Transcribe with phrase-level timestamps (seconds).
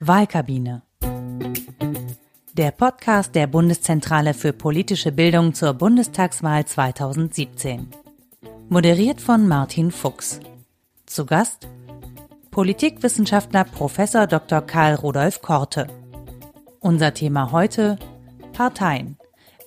[0.00, 0.82] Wahlkabine.
[2.52, 7.88] Der Podcast der Bundeszentrale für politische Bildung zur Bundestagswahl 2017.
[8.68, 10.40] Moderiert von Martin Fuchs.
[11.06, 11.68] Zu Gast
[12.50, 13.96] Politikwissenschaftler Prof.
[13.96, 14.60] Dr.
[14.62, 15.86] Karl Rudolf Korte.
[16.80, 17.98] Unser Thema heute
[18.52, 19.16] Parteien.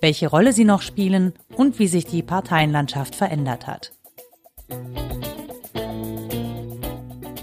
[0.02, 3.94] Welche Rolle sie noch spielen und wie sich die Parteienlandschaft verändert hat.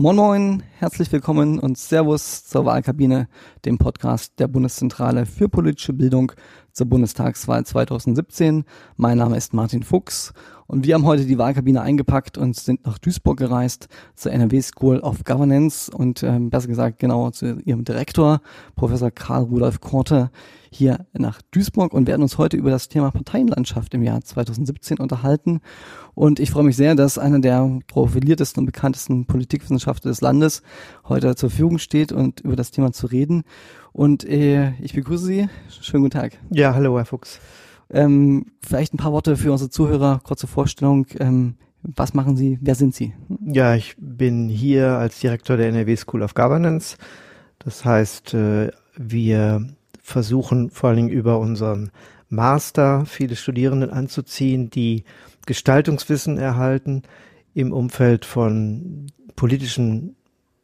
[0.00, 3.26] Moin Moin, herzlich willkommen und Servus zur Wahlkabine,
[3.64, 6.30] dem Podcast der Bundeszentrale für politische Bildung
[6.78, 8.64] zur Bundestagswahl 2017.
[8.96, 10.32] Mein Name ist Martin Fuchs
[10.68, 15.00] und wir haben heute die Wahlkabine eingepackt und sind nach Duisburg gereist zur NRW School
[15.00, 18.40] of Governance und äh, besser gesagt genau zu ihrem Direktor,
[18.76, 20.30] Professor Karl Rudolf Korte,
[20.70, 25.60] hier nach Duisburg und werden uns heute über das Thema Parteienlandschaft im Jahr 2017 unterhalten.
[26.14, 30.62] Und ich freue mich sehr, dass einer der profiliertesten und bekanntesten Politikwissenschaftler des Landes
[31.08, 33.44] heute zur Verfügung steht und über das Thema zu reden.
[33.98, 35.48] Und äh, ich begrüße Sie.
[35.80, 36.38] Schönen guten Tag.
[36.50, 37.40] Ja, hallo, Herr Fuchs.
[37.90, 41.08] Ähm, vielleicht ein paar Worte für unsere Zuhörer, kurze Vorstellung.
[41.18, 42.60] Ähm, was machen Sie?
[42.62, 43.12] Wer sind Sie?
[43.44, 46.96] Ja, ich bin hier als Direktor der NRW School of Governance.
[47.58, 49.66] Das heißt, äh, wir
[50.00, 51.90] versuchen vor allen Dingen über unseren
[52.28, 55.02] Master viele Studierenden anzuziehen, die
[55.44, 57.02] Gestaltungswissen erhalten
[57.52, 60.14] im Umfeld von politischen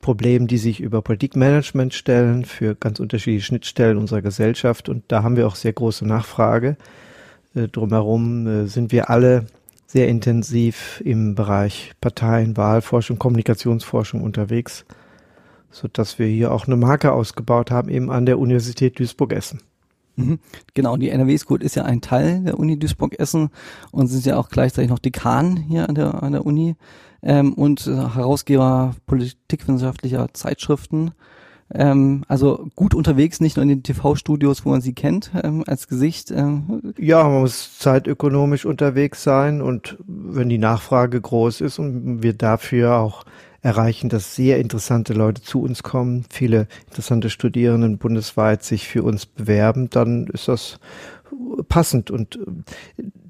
[0.05, 4.88] Problemen, die sich über Politikmanagement stellen, für ganz unterschiedliche Schnittstellen unserer Gesellschaft.
[4.88, 6.77] Und da haben wir auch sehr große Nachfrage.
[7.55, 9.47] Äh, drumherum äh, sind wir alle
[9.86, 14.84] sehr intensiv im Bereich Parteien, Wahlforschung, Kommunikationsforschung unterwegs
[15.75, 19.60] so dass wir hier auch eine Marke ausgebaut haben, eben an der Universität Duisburg-Essen.
[20.16, 20.38] Mhm.
[20.75, 23.50] Genau, die NRW School ist ja ein Teil der Uni Duisburg-Essen
[23.91, 26.77] und sind ja auch gleichzeitig noch Dekan hier an der, an der Uni
[27.25, 31.12] ähm, und Herausgeber politikwissenschaftlicher Zeitschriften.
[31.72, 35.89] Ähm, also gut unterwegs, nicht nur in den TV-Studios, wo man sie kennt, ähm, als
[35.89, 36.31] Gesicht.
[36.31, 36.94] Ähm.
[36.98, 42.97] Ja, man muss zeitökonomisch unterwegs sein und wenn die Nachfrage groß ist und wir dafür
[42.97, 43.25] auch
[43.62, 49.25] erreichen, dass sehr interessante Leute zu uns kommen, viele interessante Studierenden bundesweit sich für uns
[49.25, 50.78] bewerben, dann ist das
[51.69, 52.38] passend und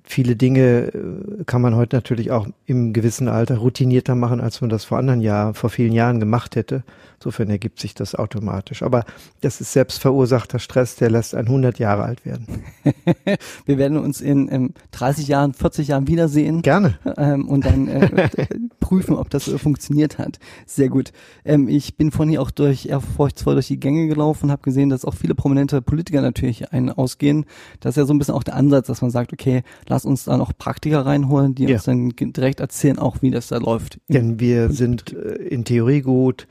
[0.04, 4.70] viele Dinge äh, kann man heute natürlich auch im gewissen Alter routinierter machen, als man
[4.70, 6.84] das vor anderen Jahren, vor vielen Jahren gemacht hätte.
[7.24, 8.82] Insofern ergibt sich das automatisch.
[8.82, 9.06] Aber
[9.40, 12.46] das ist selbst verursachter Stress, der lässt einen 100 Jahre alt werden.
[13.64, 16.60] Wir werden uns in ähm, 30 Jahren, 40 Jahren wiedersehen.
[16.60, 16.98] Gerne.
[17.16, 18.28] Ähm, und dann äh,
[18.80, 20.38] prüfen, ob das äh, funktioniert hat.
[20.66, 21.12] Sehr gut.
[21.46, 24.90] Ähm, ich bin vorhin hier auch durch ehrfurchtsvoll durch die Gänge gelaufen und habe gesehen,
[24.90, 27.46] dass auch viele prominente Politiker natürlich einen ausgehen.
[27.80, 30.24] Das ist ja so ein bisschen auch der Ansatz, dass man sagt, okay, lass uns
[30.24, 31.76] da noch Praktiker reinholen, die ja.
[31.76, 33.98] uns dann direkt erzählen, auch wie das da läuft.
[34.08, 36.46] Denn wir sind äh, in Theorie gut,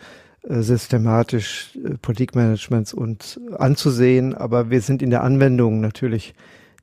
[0.47, 6.33] systematisch äh, Politikmanagements und anzusehen, aber wir sind in der Anwendung natürlich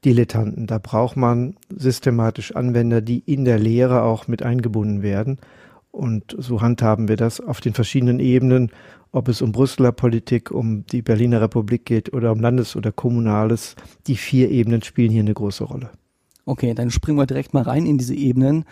[0.04, 0.66] Dilettanten.
[0.66, 5.38] Da braucht man systematisch Anwender, die in der Lehre auch mit eingebunden werden.
[5.90, 8.70] Und so handhaben wir das auf den verschiedenen Ebenen,
[9.12, 13.74] ob es um Brüsseler Politik, um die Berliner Republik geht oder um Landes- oder Kommunales.
[14.06, 15.90] Die vier Ebenen spielen hier eine große Rolle.
[16.46, 18.64] Okay, dann springen wir direkt mal rein in diese Ebenen.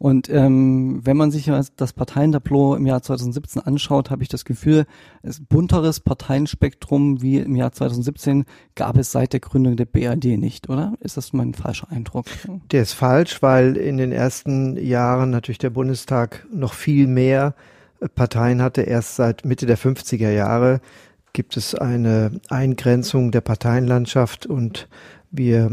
[0.00, 4.86] Und ähm, wenn man sich das Parteientableau im Jahr 2017 anschaut, habe ich das Gefühl,
[5.22, 8.46] es bunteres Parteienspektrum wie im Jahr 2017
[8.76, 10.94] gab es seit der Gründung der BRD nicht, oder?
[11.00, 12.24] Ist das mein falscher Eindruck?
[12.70, 17.54] Der ist falsch, weil in den ersten Jahren natürlich der Bundestag noch viel mehr
[18.14, 18.80] Parteien hatte.
[18.80, 20.80] Erst seit Mitte der 50er Jahre
[21.34, 24.88] gibt es eine Eingrenzung der Parteienlandschaft und
[25.30, 25.70] wir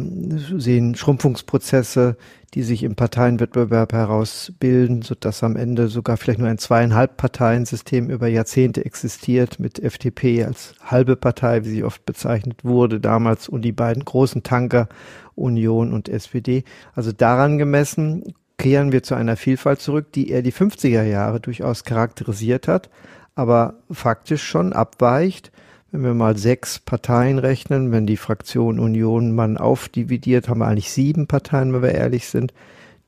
[0.58, 2.16] sehen Schrumpfungsprozesse,
[2.54, 8.28] die sich im Parteienwettbewerb herausbilden, sodass am Ende sogar vielleicht nur ein zweieinhalb Parteiensystem über
[8.28, 13.72] Jahrzehnte existiert, mit FDP als halbe Partei, wie sie oft bezeichnet wurde damals, und die
[13.72, 14.88] beiden großen Tanker,
[15.36, 16.64] Union und SPD.
[16.96, 21.84] Also daran gemessen kehren wir zu einer Vielfalt zurück, die er die 50er Jahre durchaus
[21.84, 22.90] charakterisiert hat,
[23.36, 25.52] aber faktisch schon abweicht
[25.92, 30.92] wenn wir mal sechs Parteien rechnen, wenn die Fraktion Union man aufdividiert, haben wir eigentlich
[30.92, 32.54] sieben Parteien, wenn wir ehrlich sind,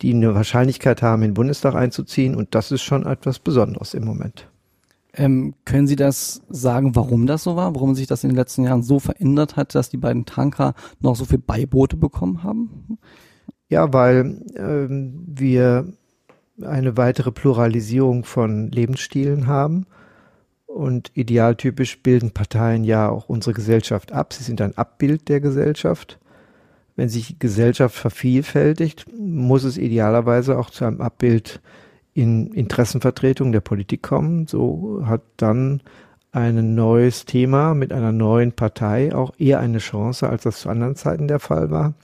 [0.02, 2.36] die eine Wahrscheinlichkeit haben, in den Bundestag einzuziehen.
[2.36, 4.48] Und das ist schon etwas Besonderes im Moment.
[5.14, 7.76] Ähm, können Sie das sagen, warum das so war?
[7.76, 11.16] Warum sich das in den letzten Jahren so verändert hat, dass die beiden Tanker noch
[11.16, 13.00] so viel Beiboote bekommen haben?
[13.68, 15.92] Ja, weil ähm, wir
[16.62, 19.86] eine weitere Pluralisierung von Lebensstilen haben
[20.70, 24.34] und idealtypisch bilden Parteien ja auch unsere Gesellschaft ab.
[24.34, 26.20] Sie sind ein Abbild der Gesellschaft.
[26.96, 31.60] Wenn sich Gesellschaft vervielfältigt, muss es idealerweise auch zu einem Abbild
[32.14, 34.46] in Interessenvertretung der Politik kommen.
[34.46, 35.82] So hat dann
[36.32, 40.96] ein neues Thema mit einer neuen Partei auch eher eine Chance, als das zu anderen
[40.96, 41.96] Zeiten der Fall war.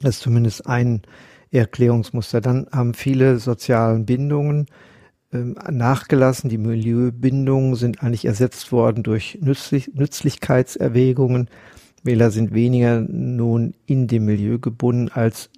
[0.00, 1.02] Das ist zumindest ein
[1.50, 2.42] Erklärungsmuster.
[2.42, 4.66] Dann haben viele sozialen Bindungen
[5.30, 6.48] nachgelassen.
[6.48, 11.50] Die Milieubindungen sind eigentlich ersetzt worden durch Nützlich Nützlichkeitserwägungen.
[12.02, 15.50] Wähler sind weniger nun in dem Milieu gebunden als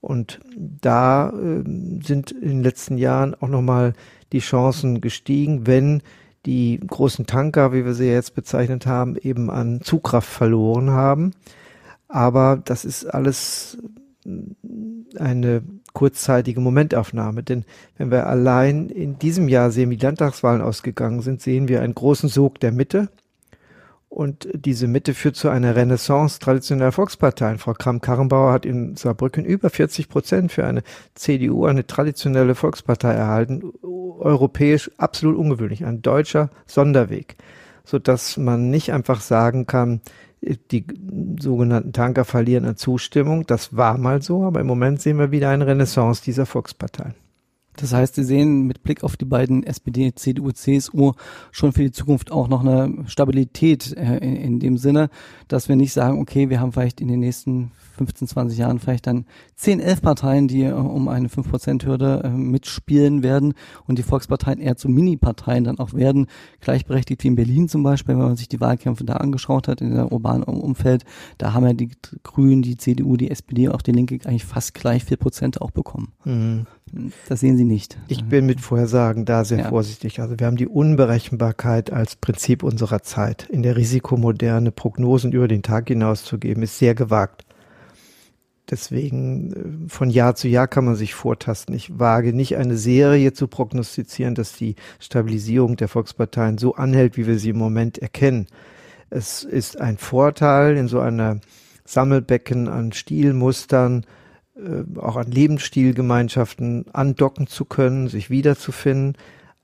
[0.00, 1.62] Und da äh,
[2.02, 3.92] sind in den letzten Jahren auch nochmal
[4.32, 6.02] die Chancen gestiegen, wenn
[6.46, 11.32] die großen Tanker, wie wir sie jetzt bezeichnet haben, eben an Zugkraft verloren haben.
[12.08, 13.78] Aber das ist alles
[15.18, 15.62] eine
[15.92, 17.42] kurzzeitige Momentaufnahme.
[17.42, 17.64] Denn
[17.96, 21.94] wenn wir allein in diesem Jahr sehen, wie die Landtagswahlen ausgegangen sind, sehen wir einen
[21.94, 23.08] großen Sog der Mitte.
[24.10, 27.58] Und diese Mitte führt zu einer Renaissance traditioneller Volksparteien.
[27.58, 30.82] Frau Kram-Karrenbauer hat in Saarbrücken über 40 Prozent für eine
[31.14, 33.62] CDU, eine traditionelle Volkspartei erhalten.
[33.82, 35.84] Europäisch absolut ungewöhnlich.
[35.86, 37.36] Ein deutscher Sonderweg.
[37.84, 40.00] Sodass man nicht einfach sagen kann,
[40.42, 40.84] die
[41.38, 43.46] sogenannten Tanker verlieren an Zustimmung.
[43.46, 47.14] Das war mal so, aber im Moment sehen wir wieder eine Renaissance dieser Volksparteien.
[47.80, 51.12] Das heißt, Sie sehen mit Blick auf die beiden SPD, CDU, CSU
[51.50, 55.10] schon für die Zukunft auch noch eine Stabilität äh, in, in, dem Sinne,
[55.48, 59.06] dass wir nicht sagen, okay, wir haben vielleicht in den nächsten 15, 20 Jahren vielleicht
[59.06, 63.54] dann 10, 11 Parteien, die äh, um eine 5%-Hürde äh, mitspielen werden
[63.86, 66.26] und die Volksparteien eher zu Mini-Parteien dann auch werden,
[66.60, 69.94] gleichberechtigt wie in Berlin zum Beispiel, wenn man sich die Wahlkämpfe da angeschaut hat in
[69.94, 71.04] der urbanen Umfeld,
[71.38, 71.90] da haben ja die
[72.22, 76.12] Grünen, die CDU, die SPD und auch die Linke eigentlich fast gleich 4% auch bekommen.
[76.24, 76.66] Mhm.
[77.28, 77.98] Das sehen Sie nicht.
[78.08, 79.68] Ich bin mit Vorhersagen da sehr ja.
[79.68, 80.20] vorsichtig.
[80.20, 83.48] Also wir haben die Unberechenbarkeit als Prinzip unserer Zeit.
[83.48, 87.44] In der Risikomoderne Prognosen über den Tag hinaus zu geben, ist sehr gewagt.
[88.70, 89.52] Deswegen
[89.86, 91.74] äh, von Jahr zu Jahr kann man sich vortasten.
[91.74, 97.26] Ich wage nicht eine Serie zu prognostizieren, dass die Stabilisierung der Volksparteien so anhält, wie
[97.26, 98.46] wir sie im Moment erkennen.
[99.10, 101.40] Es ist ein Vorteil in so einer
[101.84, 104.06] Sammelbecken an Stilmustern,
[104.96, 109.16] auch an Lebensstilgemeinschaften andocken zu können, sich wiederzufinden.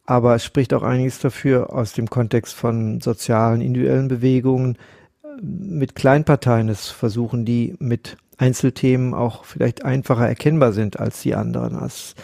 [0.05, 4.77] Aber es spricht auch einiges dafür aus dem Kontext von sozialen, individuellen Bewegungen,
[5.25, 11.35] äh, mit Kleinparteien es versuchen, die mit Einzelthemen auch vielleicht einfacher erkennbar sind als die
[11.35, 11.75] anderen.
[11.75, 12.15] Als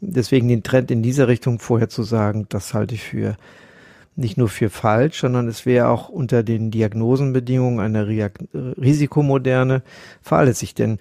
[0.00, 3.36] deswegen den Trend in dieser Richtung vorherzusagen, das halte ich für
[4.14, 9.82] nicht nur für falsch, sondern es wäre auch unter den Diagnosenbedingungen einer Risikomoderne
[10.20, 10.74] fahrlässig.
[10.74, 10.98] Denn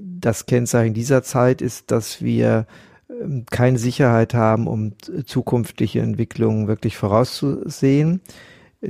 [0.00, 2.66] das Kennzeichen dieser Zeit ist, dass wir
[3.08, 4.94] ähm, keine Sicherheit haben, um
[5.24, 8.20] zukünftige Entwicklungen wirklich vorauszusehen,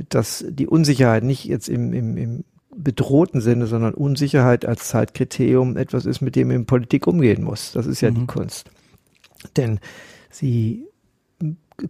[0.09, 2.43] dass die Unsicherheit nicht jetzt im, im, im
[2.75, 7.71] bedrohten Sinne, sondern Unsicherheit als Zeitkriterium etwas ist, mit dem man in Politik umgehen muss.
[7.73, 8.15] Das ist ja mhm.
[8.15, 8.71] die Kunst.
[9.57, 9.79] Denn
[10.29, 10.87] sie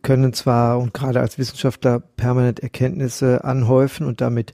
[0.02, 4.54] können zwar und gerade als Wissenschaftler permanent Erkenntnisse anhäufen und damit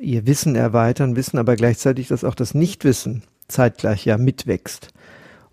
[0.00, 4.88] ihr Wissen erweitern, wissen aber gleichzeitig, dass auch das Nichtwissen zeitgleich ja mitwächst.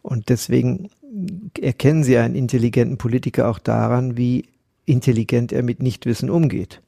[0.01, 0.89] Und deswegen
[1.59, 4.45] erkennen sie einen intelligenten Politiker auch daran, wie
[4.85, 6.81] intelligent er mit Nichtwissen umgeht.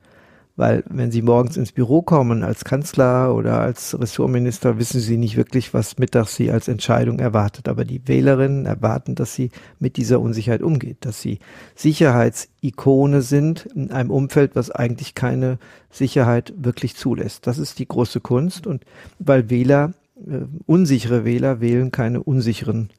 [0.58, 5.38] Weil wenn Sie morgens ins Büro kommen als Kanzler oder als Ressortminister, wissen Sie nicht
[5.38, 7.70] wirklich, was mittags Sie als Entscheidung erwartet.
[7.70, 11.38] Aber die Wählerinnen erwarten, dass Sie mit dieser Unsicherheit umgeht, dass Sie
[11.76, 15.60] Sicherheitsikone sind in einem Umfeld, was eigentlich keine
[15.92, 17.46] Sicherheit wirklich zulässt.
[17.46, 18.66] Das ist die große Kunst.
[18.66, 18.84] Und
[19.20, 19.94] weil Wähler,
[20.26, 22.90] äh, unsichere Wähler wählen keine unsicheren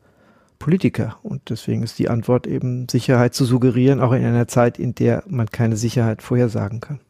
[0.58, 1.18] Politiker.
[1.22, 5.22] Und deswegen ist die Antwort eben Sicherheit zu suggerieren, auch in einer Zeit, in der
[5.26, 7.00] man keine Sicherheit vorhersagen kann.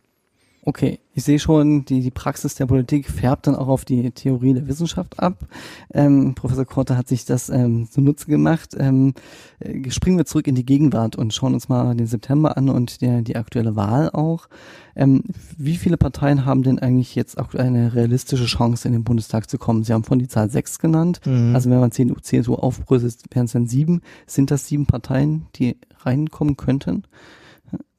[0.68, 4.52] Okay, ich sehe schon, die, die Praxis der Politik färbt dann auch auf die Theorie
[4.52, 5.46] der Wissenschaft ab.
[5.94, 8.76] Ähm, Professor Korte hat sich das ähm, zunutze gemacht.
[8.78, 9.14] Ähm,
[9.60, 13.00] äh, springen wir zurück in die Gegenwart und schauen uns mal den September an und
[13.00, 14.50] der, die aktuelle Wahl auch.
[14.94, 15.22] Ähm,
[15.56, 19.56] wie viele Parteien haben denn eigentlich jetzt auch eine realistische Chance, in den Bundestag zu
[19.56, 19.84] kommen?
[19.84, 21.22] Sie haben von die Zahl sechs genannt.
[21.25, 21.54] Mhm.
[21.54, 24.02] Also wenn man CDU, CSU aufbröselt, wären es dann sieben.
[24.26, 27.04] Sind das sieben Parteien, die reinkommen könnten?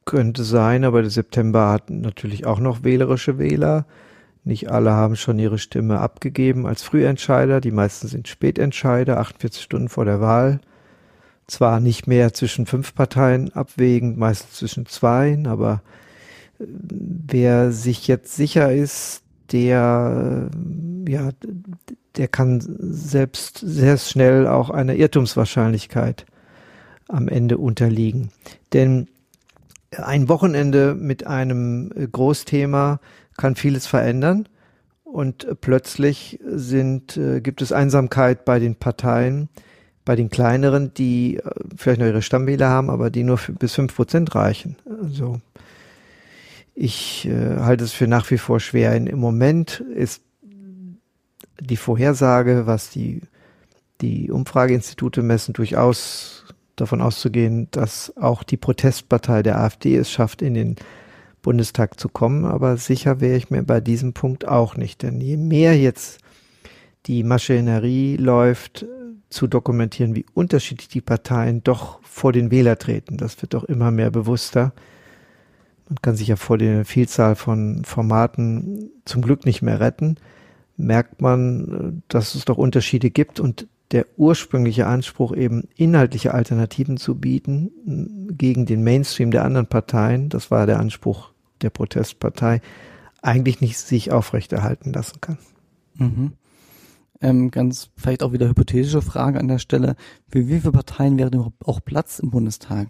[0.10, 3.86] Könnte sein, aber der September hat natürlich auch noch wählerische Wähler.
[4.44, 7.62] Nicht alle haben schon ihre Stimme abgegeben als Frühentscheider.
[7.62, 10.62] Die meisten sind Spätentscheider, 48 Stunden vor der Wahl.
[11.46, 15.84] Zwar nicht mehr zwischen fünf Parteien abwägend, meistens zwischen zwei, aber
[16.58, 20.50] äh, wer sich jetzt sicher ist, der,
[21.06, 21.30] äh, ja,
[22.16, 26.26] der kann selbst sehr schnell auch eine Irrtumswahrscheinlichkeit
[27.08, 28.32] am Ende unterliegen.
[28.74, 29.08] Denn
[29.98, 33.00] ein Wochenende mit einem Großthema
[33.38, 34.48] kann vieles verändern
[35.04, 39.50] und plötzlich sind, äh, gibt es Einsamkeit bei den Parteien,
[40.06, 43.96] bei den kleineren, die äh, vielleicht noch ihre Stammwähler haben, aber die nur bis fünf
[43.96, 44.76] Prozent reichen.
[45.02, 45.42] Also
[46.76, 48.96] ich äh, halte es für nach wie vor schwer.
[48.96, 50.22] Im Moment ist
[51.60, 53.22] die Vorhersage, was die,
[54.02, 56.46] die Umfrageinstitute messen, durchaus
[56.82, 60.76] davon auszugehen, dass auch die Protestpartei der AfD es schafft, in den
[61.42, 62.46] Bundestag zu kommen.
[62.46, 65.02] Aber sicher wäre ich mir bei diesem Punkt auch nicht.
[65.04, 66.20] Denn je mehr jetzt
[67.06, 68.86] die Maschinerie läuft,
[69.30, 73.92] zu dokumentieren, wie unterschiedlich die Parteien doch vor den Wähler treten, das wird doch immer
[73.92, 74.74] mehr bewusster.
[75.88, 80.18] Man kann sich ja vor der Vielzahl von Formaten zum Glück nicht mehr retten.
[80.78, 87.16] Merkt man, dass es doch Unterschiede gibt und der ursprüngliche Anspruch, eben inhaltliche Alternativen zu
[87.16, 91.32] bieten gegen den Mainstream der anderen Parteien, das war der Anspruch
[91.62, 92.62] der Protestpartei,
[93.22, 95.38] eigentlich nicht sich aufrechterhalten lassen kann.
[95.96, 96.34] Mhm.
[97.22, 99.96] Ähm, ganz vielleicht auch wieder hypothetische Frage an der Stelle.
[100.30, 102.88] Für wie viele Parteien wäre denn auch Platz im Bundestag?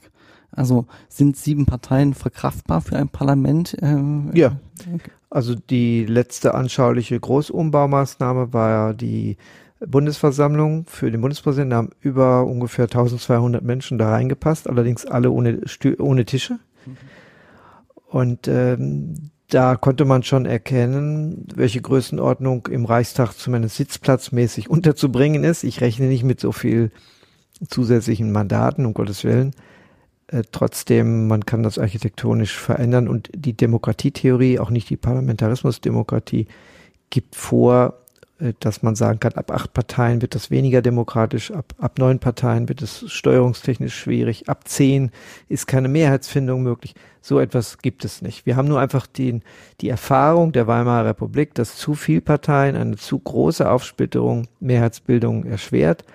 [0.51, 3.75] Also sind sieben Parteien verkraftbar für ein Parlament?
[3.82, 4.60] Ähm, ja.
[4.94, 5.12] Okay.
[5.32, 9.38] Also die letzte anschauliche Großumbaumaßnahme war ja die
[9.86, 15.95] Bundesversammlung für den Bundespräsidenten haben über ungefähr 1200 Menschen da reingepasst, allerdings alle ohne, Stü
[16.00, 16.59] ohne Tische.
[18.07, 25.63] Und ähm, da konnte man schon erkennen, welche Größenordnung im Reichstag zumindest sitzplatzmäßig unterzubringen ist.
[25.63, 26.91] Ich rechne nicht mit so viel
[27.67, 29.53] zusätzlichen Mandaten, um Gottes Willen.
[30.27, 36.48] Äh, trotzdem, man kann das architektonisch verändern und die Demokratietheorie, auch nicht die Parlamentarismusdemokratie,
[37.09, 38.05] gibt vor,
[38.62, 42.69] dass man sagen kann, ab acht Parteien wird das weniger demokratisch, ab, ab neun Parteien
[42.69, 45.12] wird es steuerungstechnisch schwierig, ab zehn
[45.50, 46.96] ist keine Mehrheitsfindung möglich.
[47.22, 48.46] So etwas gibt es nicht.
[48.46, 49.43] Wir haben nur einfach den,
[49.81, 56.05] die Erfahrung der Weimarer Republik, dass zu viel Parteien eine zu große Aufsplitterung Mehrheitsbildung erschwert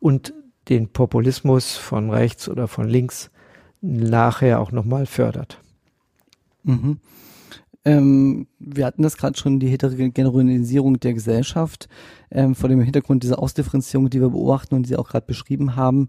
[0.00, 0.32] und
[0.70, 3.30] den Populismus von rechts oder von links
[3.82, 5.58] nachher auch nochmal fördert.
[6.62, 6.98] Mhm.
[7.84, 11.88] Ähm, wir hatten das gerade schon, die Heterogenisierung der Gesellschaft,
[12.30, 15.76] ähm, vor dem Hintergrund dieser Ausdifferenzierung, die wir beobachten und die Sie auch gerade beschrieben
[15.76, 16.08] haben.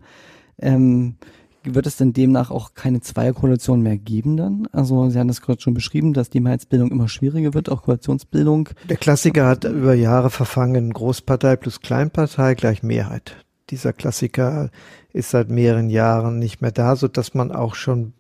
[0.58, 1.16] Ähm,
[1.64, 4.68] wird es denn demnach auch keine Zweierkoalition mehr geben dann?
[4.72, 8.70] Also Sie haben das gerade schon beschrieben, dass die Mehrheitsbildung immer schwieriger wird, auch Koalitionsbildung.
[8.88, 13.44] Der Klassiker hat über Jahre verfangen, Großpartei plus Kleinpartei gleich Mehrheit.
[13.72, 14.70] Dieser Klassiker
[15.12, 18.14] ist seit mehreren Jahren nicht mehr da, so dass man auch schon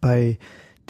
[0.00, 0.38] bei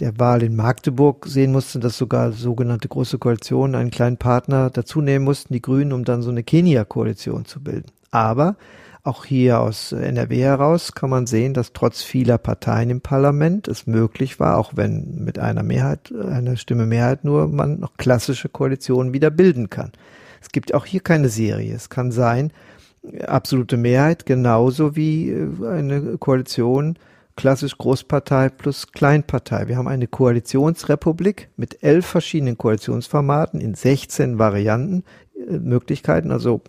[0.02, 5.00] der Wahl in Magdeburg sehen musste, dass sogar sogenannte Große Koalitionen einen kleinen Partner dazu
[5.00, 7.92] nehmen mussten, die Grünen, um dann so eine Kenia-Koalition zu bilden.
[8.11, 8.56] Aber
[9.04, 13.87] auch hier aus NRW heraus kann man sehen, dass trotz vieler Parteien im Parlament es
[13.87, 19.12] möglich war, auch wenn mit einer Mehrheit, einer Stimme Mehrheit nur, man noch klassische Koalitionen
[19.12, 19.92] wieder bilden kann.
[20.40, 21.76] Es gibt auch hier keine Serie.
[21.76, 22.52] Es kann sein,
[23.25, 26.97] absolute Mehrheit genauso wie äh, eine Koalition
[27.36, 29.68] klassisch Großpartei plus Kleinpartei.
[29.68, 35.04] Wir haben eine Koalitionsrepublik mit elf verschiedenen Koalitionsformaten in 16 Varianten,
[35.48, 36.30] äh, Möglichkeiten.
[36.30, 36.62] Also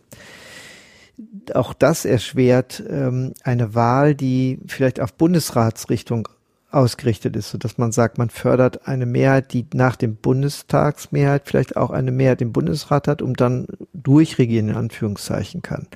[1.54, 6.28] auch das erschwert ähm, eine Wahl, die vielleicht auf Bundesratsrichtung
[6.74, 11.92] ausgerichtet ist, sodass man sagt, man fördert eine Mehrheit, die nach dem Bundestagsmehrheit vielleicht auch
[11.92, 15.88] eine Mehrheit im Bundesrat hat, um dann durchregieren in Anführungszeichen kann.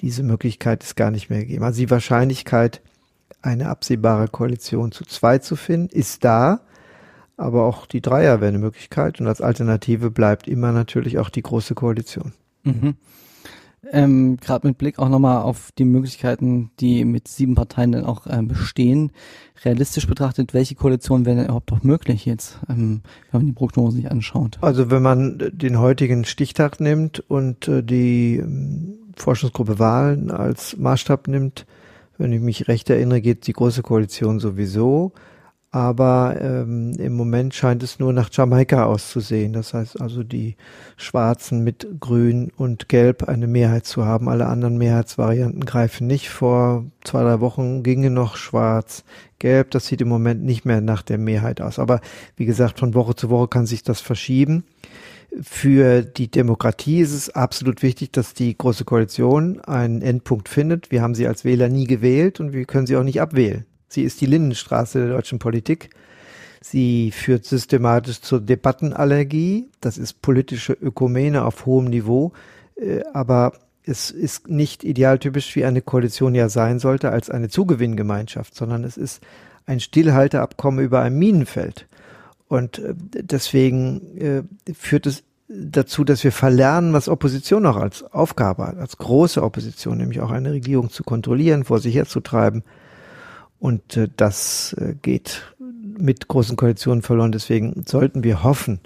[0.00, 1.64] Diese Möglichkeit ist gar nicht mehr gegeben.
[1.64, 2.80] Also die Wahrscheinlichkeit,
[3.46, 6.60] eine absehbare Koalition zu zwei zu finden, ist da.
[7.38, 9.20] Aber auch die Dreier wäre eine Möglichkeit.
[9.20, 12.32] Und als Alternative bleibt immer natürlich auch die große Koalition.
[12.64, 12.96] Mhm.
[13.92, 18.26] Ähm, Gerade mit Blick auch nochmal auf die Möglichkeiten, die mit sieben Parteien dann auch
[18.28, 19.12] ähm, bestehen.
[19.64, 23.98] Realistisch betrachtet, welche Koalition wäre denn überhaupt noch möglich jetzt, ähm, wenn man die Prognose
[23.98, 24.58] sich anschaut?
[24.60, 31.28] Also wenn man den heutigen Stichtag nimmt und äh, die ähm, Forschungsgruppe Wahlen als Maßstab
[31.28, 31.66] nimmt,
[32.18, 35.12] wenn ich mich recht erinnere, geht die Große Koalition sowieso.
[35.72, 39.52] Aber ähm, im Moment scheint es nur nach Jamaika auszusehen.
[39.52, 40.56] Das heißt also, die
[40.96, 44.28] Schwarzen mit Grün und Gelb eine Mehrheit zu haben.
[44.30, 46.30] Alle anderen Mehrheitsvarianten greifen nicht.
[46.30, 49.04] Vor zwei, drei Wochen ginge noch Schwarz,
[49.38, 49.70] Gelb.
[49.72, 51.78] Das sieht im Moment nicht mehr nach der Mehrheit aus.
[51.78, 52.00] Aber
[52.36, 54.64] wie gesagt, von Woche zu Woche kann sich das verschieben.
[55.42, 60.90] Für die Demokratie ist es absolut wichtig, dass die Große Koalition einen Endpunkt findet.
[60.90, 63.66] Wir haben sie als Wähler nie gewählt und wir können sie auch nicht abwählen.
[63.88, 65.90] Sie ist die Lindenstraße der deutschen Politik.
[66.62, 69.68] Sie führt systematisch zur Debattenallergie.
[69.80, 72.32] Das ist politische Ökumene auf hohem Niveau.
[72.76, 73.52] Äh, aber
[73.84, 78.96] es ist nicht idealtypisch, wie eine Koalition ja sein sollte, als eine Zugewinngemeinschaft, sondern es
[78.96, 79.22] ist
[79.66, 81.86] ein Stillhalteabkommen über ein Minenfeld.
[82.48, 84.42] Und äh, deswegen äh,
[84.74, 89.98] führt es dazu, dass wir verlernen, was Opposition auch als Aufgabe hat, als große Opposition,
[89.98, 92.62] nämlich auch eine Regierung zu kontrollieren, vor sich herzutreiben.
[93.58, 97.32] Und äh, das äh, geht mit großen Koalitionen verloren.
[97.32, 98.80] Deswegen sollten wir hoffen,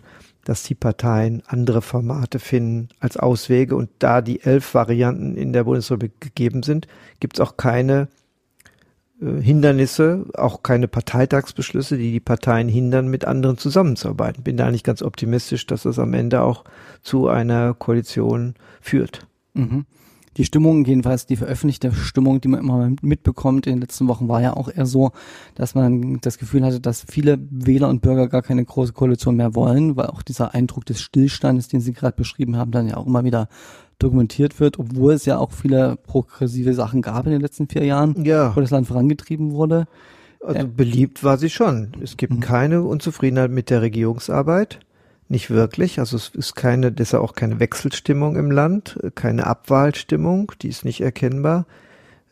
[0.45, 3.77] dass die Parteien andere Formate finden als Auswege.
[3.77, 6.87] Und da die elf Varianten in der Bundesrepublik gegeben sind,
[7.19, 8.09] gibt es auch keine
[9.21, 14.43] Hindernisse, auch keine Parteitagsbeschlüsse, die die Parteien hindern, mit anderen zusammenzuarbeiten.
[14.43, 16.65] Bin da eigentlich ganz optimistisch, dass das am Ende auch
[17.03, 19.27] zu einer Koalition führt.
[19.55, 19.85] Mhm
[20.37, 24.41] die Stimmung, jedenfalls die veröffentlichte Stimmung, die man immer mitbekommt in den letzten Wochen, war
[24.41, 25.11] ja auch eher so,
[25.57, 29.55] dass man das Gefühl hatte, dass viele Wähler und Bürger gar keine große Koalition mehr
[29.55, 33.07] wollen, weil auch dieser Eindruck des Stillstandes, den Sie gerade beschrieben haben, dann ja auch
[33.07, 33.49] immer wieder
[33.99, 38.25] dokumentiert wird, obwohl es ja auch viele progressive Sachen gab in den letzten vier Jahren,
[38.25, 38.55] ja.
[38.55, 39.87] wo das Land vorangetrieben wurde.
[40.43, 41.93] Also beliebt war sie schon.
[42.03, 42.41] Es gibt mhm.
[42.41, 44.81] keine Unzufriedenheit mit der Regierungsarbeit.
[45.31, 46.01] Nicht wirklich.
[46.01, 51.03] Also es ist keine, deshalb auch keine Wechselstimmung im Land, keine Abwahlstimmung, die ist nicht
[51.03, 51.67] erkennbar.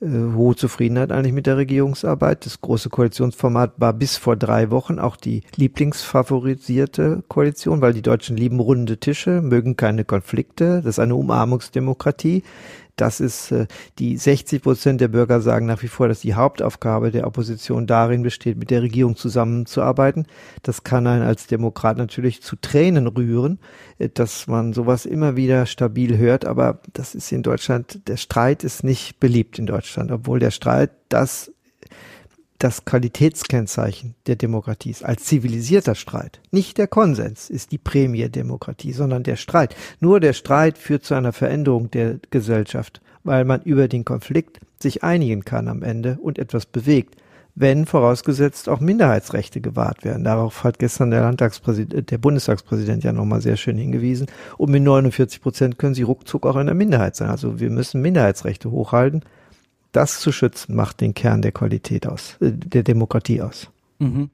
[0.00, 2.44] Äh, hohe Zufriedenheit eigentlich mit der Regierungsarbeit.
[2.44, 8.36] Das große Koalitionsformat war bis vor drei Wochen auch die lieblingsfavorisierte Koalition, weil die Deutschen
[8.36, 10.82] lieben runde Tische, mögen keine Konflikte.
[10.82, 12.42] Das ist eine Umarmungsdemokratie.
[12.98, 13.66] Das ist äh,
[13.98, 18.22] die 60 Prozent der Bürger sagen nach wie vor, dass die Hauptaufgabe der Opposition darin
[18.22, 20.26] besteht, mit der Regierung zusammenzuarbeiten.
[20.62, 23.60] Das kann einen als Demokrat natürlich zu Tränen rühren,
[23.98, 26.44] äh, dass man sowas immer wieder stabil hört.
[26.44, 30.90] Aber das ist in Deutschland, der Streit ist nicht beliebt in Deutschland, obwohl der Streit
[31.08, 31.52] das
[32.58, 36.40] das Qualitätskennzeichen der Demokratie ist, als zivilisierter Streit.
[36.50, 39.76] Nicht der Konsens ist die Prämie Demokratie, sondern der Streit.
[40.00, 45.04] Nur der Streit führt zu einer Veränderung der Gesellschaft, weil man über den Konflikt sich
[45.04, 47.16] einigen kann am Ende und etwas bewegt,
[47.54, 50.24] wenn vorausgesetzt auch Minderheitsrechte gewahrt werden.
[50.24, 54.26] Darauf hat gestern der Landtagspräsident, der Bundestagspräsident ja nochmal sehr schön hingewiesen.
[54.56, 57.30] Und mit 49 Prozent können sie ruckzuck auch in der Minderheit sein.
[57.30, 59.24] Also wir müssen Minderheitsrechte hochhalten
[59.92, 63.68] das zu schützen, macht den Kern der Qualität aus, äh, der Demokratie aus.
[63.98, 64.30] Mhm.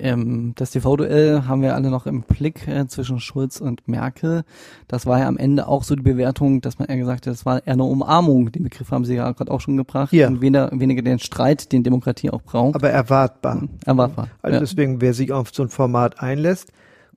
[0.00, 4.44] Ähm, das TV-Duell haben wir alle noch im Blick äh, zwischen Schulz und Merkel.
[4.86, 7.44] Das war ja am Ende auch so die Bewertung, dass man eher gesagt hat, das
[7.44, 8.52] war eher eine Umarmung.
[8.52, 10.12] Den Begriff haben Sie ja gerade auch schon gebracht.
[10.12, 10.28] Ja.
[10.28, 12.76] Und weniger, weniger den Streit, den Demokratie auch braucht.
[12.76, 13.56] Aber erwartbar.
[13.56, 13.70] Mhm.
[13.84, 14.28] Erwartbar.
[14.40, 14.60] Also ja.
[14.60, 16.72] deswegen, wer sich auf so ein Format einlässt,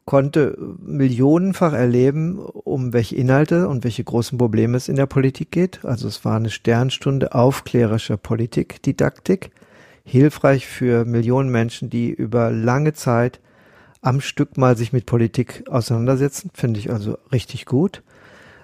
[0.05, 5.85] konnte millionenfach erleben, um welche Inhalte und welche großen Probleme es in der Politik geht.
[5.85, 9.51] Also es war eine Sternstunde aufklärerischer Politikdidaktik,
[10.03, 13.39] hilfreich für Millionen Menschen, die über lange Zeit
[14.01, 18.01] am Stück mal sich mit Politik auseinandersetzen, finde ich also richtig gut.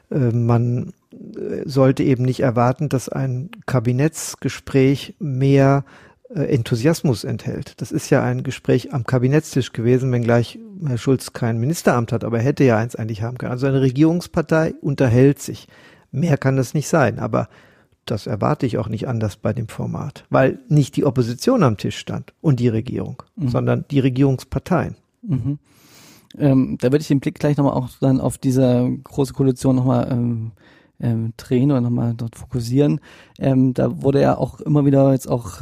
[0.09, 5.85] Äh, man äh, sollte eben nicht erwarten, dass ein Kabinettsgespräch mehr
[6.29, 7.79] Enthusiasmus enthält.
[7.81, 12.39] Das ist ja ein Gespräch am Kabinettstisch gewesen, wenngleich Herr Schulz kein Ministeramt hat, aber
[12.39, 13.51] er hätte ja eins eigentlich haben können.
[13.51, 15.67] Also eine Regierungspartei unterhält sich.
[16.11, 17.47] Mehr kann das nicht sein, aber
[18.05, 21.97] das erwarte ich auch nicht anders bei dem Format, weil nicht die Opposition am Tisch
[21.97, 23.49] stand und die Regierung, mhm.
[23.49, 24.95] sondern die Regierungsparteien.
[25.21, 25.59] Mhm.
[26.37, 30.09] Ähm, da würde ich den Blick gleich nochmal auch dann auf diese große Koalition nochmal
[30.11, 30.51] ähm,
[30.99, 32.99] ähm, drehen oder nochmal dort fokussieren.
[33.39, 35.61] Ähm, da wurde ja auch immer wieder jetzt auch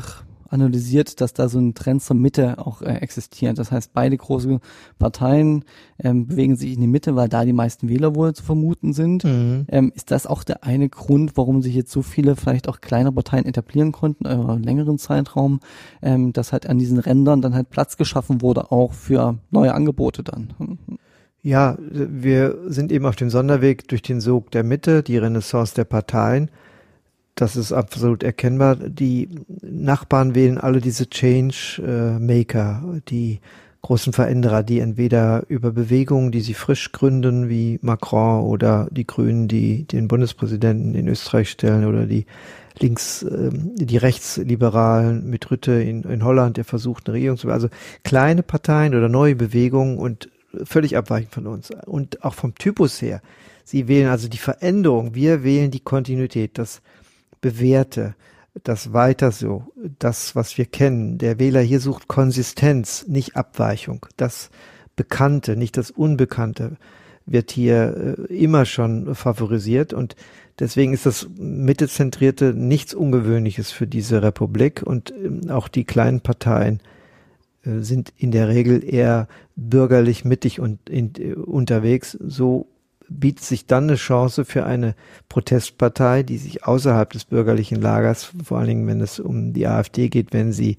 [0.55, 3.59] analysiert, dass da so ein Trend zur Mitte auch äh, existiert.
[3.59, 4.59] Das heißt, beide große
[4.97, 5.63] Parteien
[5.99, 9.23] ähm, bewegen sich in die Mitte, weil da die meisten Wähler wohl zu vermuten sind.
[9.23, 9.65] Mhm.
[9.67, 13.11] Ähm, ist das auch der eine Grund, warum sich jetzt so viele vielleicht auch kleine
[13.11, 15.59] Parteien etablieren konnten über einen längeren Zeitraum,
[16.01, 20.23] ähm, dass halt an diesen Rändern dann halt Platz geschaffen wurde, auch für neue Angebote
[20.23, 20.79] dann?
[21.41, 25.83] Ja, wir sind eben auf dem Sonderweg durch den Sog der Mitte, die Renaissance der
[25.83, 26.49] Parteien
[27.35, 28.75] das ist absolut erkennbar.
[28.75, 29.29] Die
[29.61, 33.41] Nachbarn wählen alle diese Change Maker, die
[33.85, 39.47] großen Veränderer, die entweder über Bewegungen, die sie frisch gründen, wie Macron oder die Grünen,
[39.47, 42.25] die den Bundespräsidenten in Österreich stellen oder die
[42.79, 47.69] links, äh, die Rechtsliberalen mit Rütte in, in Holland, der versucht eine Regierung zu, also
[48.03, 50.29] kleine Parteien oder neue Bewegungen und
[50.63, 53.21] völlig abweichend von uns und auch vom Typus her.
[53.63, 56.81] Sie wählen also die Veränderung, wir wählen die Kontinuität, das
[57.45, 58.15] bewährte,
[58.63, 59.67] das weiter so,
[59.99, 61.19] das, was wir kennen.
[61.19, 64.07] Der Wähler hier sucht Konsistenz, nicht Abweichung.
[64.17, 64.49] Das
[64.95, 66.77] Bekannte, nicht das Unbekannte
[67.27, 70.15] wird hier äh, immer schon favorisiert und
[70.57, 76.79] deswegen ist das Mittezentrierte nichts Ungewöhnliches für diese Republik und ähm, auch die kleinen Parteien
[77.63, 82.17] äh, sind in der Regel eher bürgerlich mittig und in, äh, unterwegs.
[82.25, 82.67] So
[83.09, 84.95] bietet sich dann eine Chance für eine
[85.29, 90.09] Protestpartei, die sich außerhalb des bürgerlichen Lagers, vor allen Dingen wenn es um die AfD
[90.09, 90.77] geht, wenn sie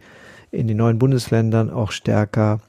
[0.50, 2.60] in den neuen Bundesländern auch stärker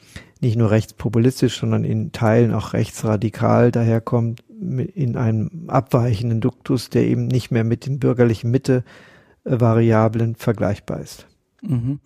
[0.41, 7.27] nicht nur rechtspopulistisch, sondern in Teilen auch rechtsradikal daherkommt, in einem abweichenden Duktus, der eben
[7.27, 11.27] nicht mehr mit den bürgerlichen Mitte-Variablen vergleichbar ist.
[11.61, 11.99] Mhm.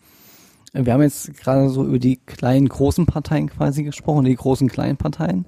[0.73, 4.97] Wir haben jetzt gerade so über die kleinen großen Parteien quasi gesprochen, die großen kleinen
[4.97, 5.45] Parteien.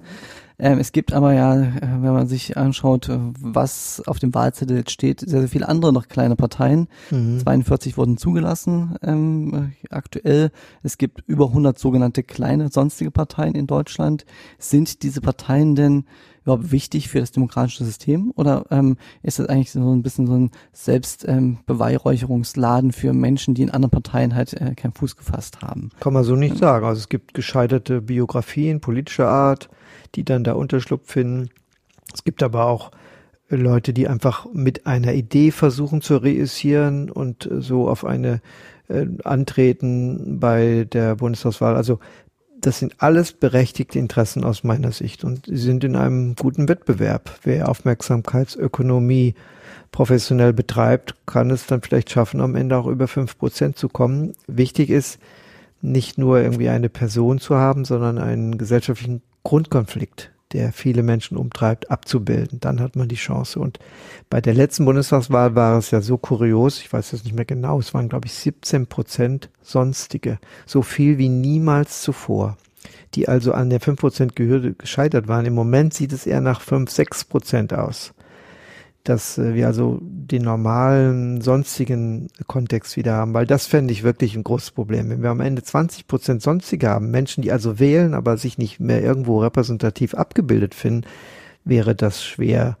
[0.58, 4.88] Ähm, es gibt aber ja, äh, wenn man sich anschaut, äh, was auf dem Wahlzettel
[4.88, 6.88] steht, sehr, sehr viele andere noch kleine Parteien.
[7.10, 7.40] Mhm.
[7.40, 10.50] 42 wurden zugelassen ähm, aktuell.
[10.82, 14.24] Es gibt über 100 sogenannte kleine sonstige Parteien in Deutschland.
[14.58, 16.04] Sind diese Parteien denn
[16.44, 20.34] überhaupt wichtig für das demokratische System oder ähm, ist das eigentlich so ein bisschen so
[20.34, 25.88] ein Selbstbeweihräucherungsladen ähm, für Menschen, die in anderen Parteien halt äh, keinen Fuß gefasst haben?
[26.00, 26.84] Kann man so nicht sagen.
[26.84, 29.70] Also es gibt gescheiterte Biografien politischer Art,
[30.14, 31.50] die dann da Unterschlupf finden.
[32.12, 32.90] Es gibt aber auch
[33.48, 38.40] Leute, die einfach mit einer Idee versuchen zu reüssieren und so auf eine
[38.88, 41.76] äh, antreten bei der Bundestagswahl.
[41.76, 41.98] Also
[42.60, 47.38] das sind alles berechtigte Interessen aus meiner Sicht und sie sind in einem guten Wettbewerb.
[47.42, 49.34] Wer Aufmerksamkeitsökonomie
[49.92, 54.32] professionell betreibt, kann es dann vielleicht schaffen, am Ende auch über fünf Prozent zu kommen.
[54.46, 55.18] Wichtig ist,
[55.82, 61.90] nicht nur irgendwie eine Person zu haben, sondern einen gesellschaftlichen Grundkonflikt, der viele Menschen umtreibt,
[61.90, 62.60] abzubilden.
[62.60, 63.60] Dann hat man die Chance.
[63.60, 63.78] Und
[64.30, 67.78] bei der letzten Bundestagswahl war es ja so kurios, ich weiß das nicht mehr genau,
[67.78, 70.38] es waren, glaube ich, 17 Prozent sonstige.
[70.66, 72.56] So viel wie niemals zuvor
[73.14, 75.46] die also an der 5%-Gehürde gescheitert waren.
[75.46, 78.12] Im Moment sieht es eher nach 5, 6 Prozent aus
[79.04, 84.34] dass äh, wir also den normalen, sonstigen Kontext wieder haben, weil das fände ich wirklich
[84.34, 85.10] ein großes Problem.
[85.10, 88.80] Wenn wir am Ende 20 Prozent sonstige haben, Menschen, die also wählen, aber sich nicht
[88.80, 91.06] mehr irgendwo repräsentativ abgebildet finden,
[91.64, 92.78] wäre das schwer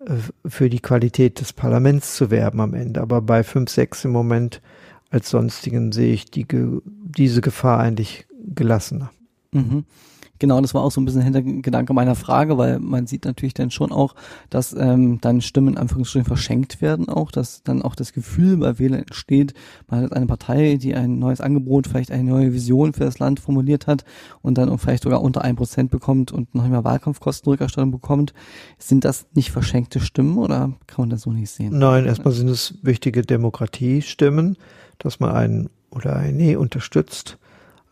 [0.00, 0.14] äh,
[0.48, 3.00] für die Qualität des Parlaments zu werben am Ende.
[3.00, 4.62] Aber bei 5, 6 im Moment
[5.10, 9.10] als sonstigen sehe ich die, diese Gefahr eigentlich gelassener.
[9.52, 9.84] Mhm.
[10.38, 13.70] Genau, das war auch so ein bisschen Hintergedanke meiner Frage, weil man sieht natürlich dann
[13.70, 14.14] schon auch,
[14.50, 18.78] dass ähm, dann Stimmen in Anführungsstrichen verschenkt werden auch, dass dann auch das Gefühl bei
[18.78, 19.54] Wählern entsteht,
[19.88, 23.40] man hat eine Partei, die ein neues Angebot, vielleicht eine neue Vision für das Land
[23.40, 24.04] formuliert hat
[24.42, 28.34] und dann vielleicht sogar unter ein Prozent bekommt und noch mehr Wahlkampfkostenrückerstattung bekommt.
[28.78, 31.78] Sind das nicht verschenkte Stimmen oder kann man das so nicht sehen?
[31.78, 34.56] Nein, erstmal sind es wichtige Demokratiestimmen,
[34.98, 37.38] dass man einen oder eine unterstützt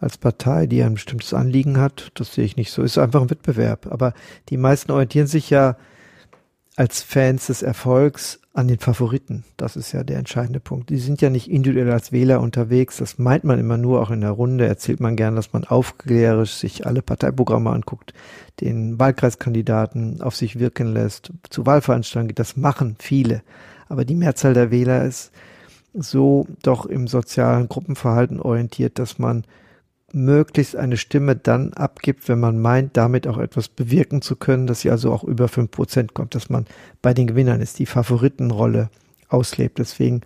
[0.04, 2.12] als Partei, die ein bestimmtes Anliegen hat.
[2.14, 2.82] Das sehe ich nicht so.
[2.82, 3.88] Ist einfach ein Wettbewerb.
[3.90, 4.14] Aber
[4.50, 5.76] die meisten orientieren sich ja
[6.76, 9.44] als Fans des Erfolgs an den Favoriten.
[9.56, 10.90] Das ist ja der entscheidende Punkt.
[10.90, 12.98] Die sind ja nicht individuell als Wähler unterwegs.
[12.98, 16.52] Das meint man immer nur, auch in der Runde erzählt man gern, dass man aufklärisch
[16.52, 18.14] sich alle Parteiprogramme anguckt,
[18.60, 22.38] den Wahlkreiskandidaten auf sich wirken lässt, zu Wahlveranstaltungen geht.
[22.38, 23.42] Das machen viele.
[23.88, 25.32] Aber die Mehrzahl der Wähler ist
[25.92, 29.44] so doch im sozialen Gruppenverhalten orientiert, dass man
[30.14, 34.80] möglichst eine Stimme dann abgibt, wenn man meint, damit auch etwas bewirken zu können, dass
[34.80, 36.66] sie also auch über fünf Prozent kommt, dass man
[37.02, 38.90] bei den Gewinnern ist, die Favoritenrolle
[39.28, 39.78] auslebt.
[39.78, 40.22] Deswegen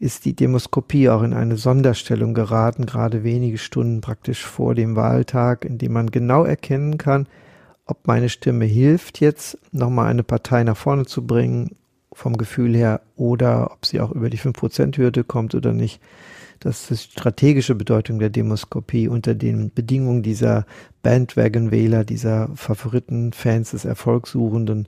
[0.00, 5.64] ist die Demoskopie auch in eine Sonderstellung geraten, gerade wenige Stunden praktisch vor dem Wahltag,
[5.64, 7.26] in dem man genau erkennen kann,
[7.86, 11.76] ob meine Stimme hilft, jetzt nochmal eine Partei nach vorne zu bringen,
[12.12, 16.00] vom Gefühl her, oder ob sie auch über die fünf Prozent hürde kommt oder nicht
[16.60, 20.66] dass die strategische Bedeutung der Demoskopie unter den Bedingungen dieser
[21.02, 24.86] Bandwagon-Wähler, dieser Favoriten-Fans des Erfolgssuchenden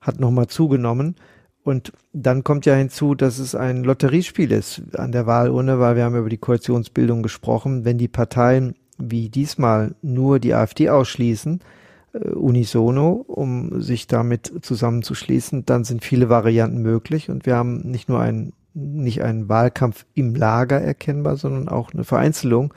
[0.00, 1.16] hat nochmal zugenommen.
[1.62, 6.04] Und dann kommt ja hinzu, dass es ein Lotteriespiel ist an der Wahlurne, weil wir
[6.04, 7.84] haben über die Koalitionsbildung gesprochen.
[7.84, 11.60] Wenn die Parteien wie diesmal nur die AfD ausschließen,
[12.14, 18.08] äh, unisono, um sich damit zusammenzuschließen, dann sind viele Varianten möglich und wir haben nicht
[18.08, 22.72] nur ein nicht ein Wahlkampf im Lager erkennbar, sondern auch eine Vereinzelung,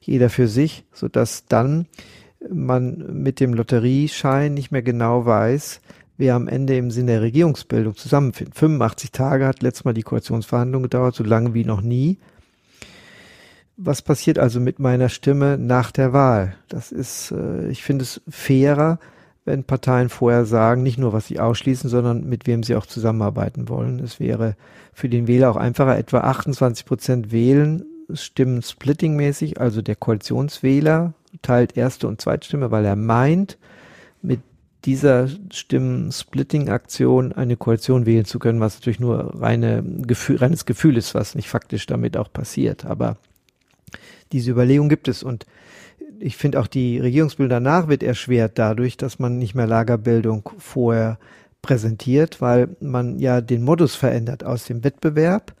[0.00, 1.86] jeder für sich, so dass dann
[2.50, 5.80] man mit dem Lotterieschein nicht mehr genau weiß,
[6.16, 8.54] wer am Ende im Sinne der Regierungsbildung zusammenfindet.
[8.56, 12.18] 85 Tage hat letztes Mal die Koalitionsverhandlung gedauert, so lange wie noch nie.
[13.76, 16.56] Was passiert also mit meiner Stimme nach der Wahl?
[16.68, 18.98] Das ist, äh, ich finde es fairer,
[19.44, 23.68] wenn Parteien vorher sagen, nicht nur was sie ausschließen, sondern mit wem sie auch zusammenarbeiten
[23.68, 23.98] wollen.
[23.98, 24.56] Es wäre
[24.92, 31.76] für den Wähler auch einfacher, etwa 28 Prozent wählen, stimmen splittingmäßig, also der Koalitionswähler teilt
[31.76, 33.58] erste und zweite Stimme, weil er meint,
[34.20, 34.40] mit
[34.84, 41.14] dieser Stimmen-Splitting-Aktion eine Koalition wählen zu können, was natürlich nur reine Gefühl, reines Gefühl ist,
[41.14, 42.84] was nicht faktisch damit auch passiert.
[42.84, 43.16] Aber
[44.32, 45.46] diese Überlegung gibt es und
[46.18, 51.18] ich finde auch die Regierungsbildung danach wird erschwert dadurch, dass man nicht mehr Lagerbildung vorher
[51.62, 55.54] präsentiert, weil man ja den Modus verändert aus dem Wettbewerb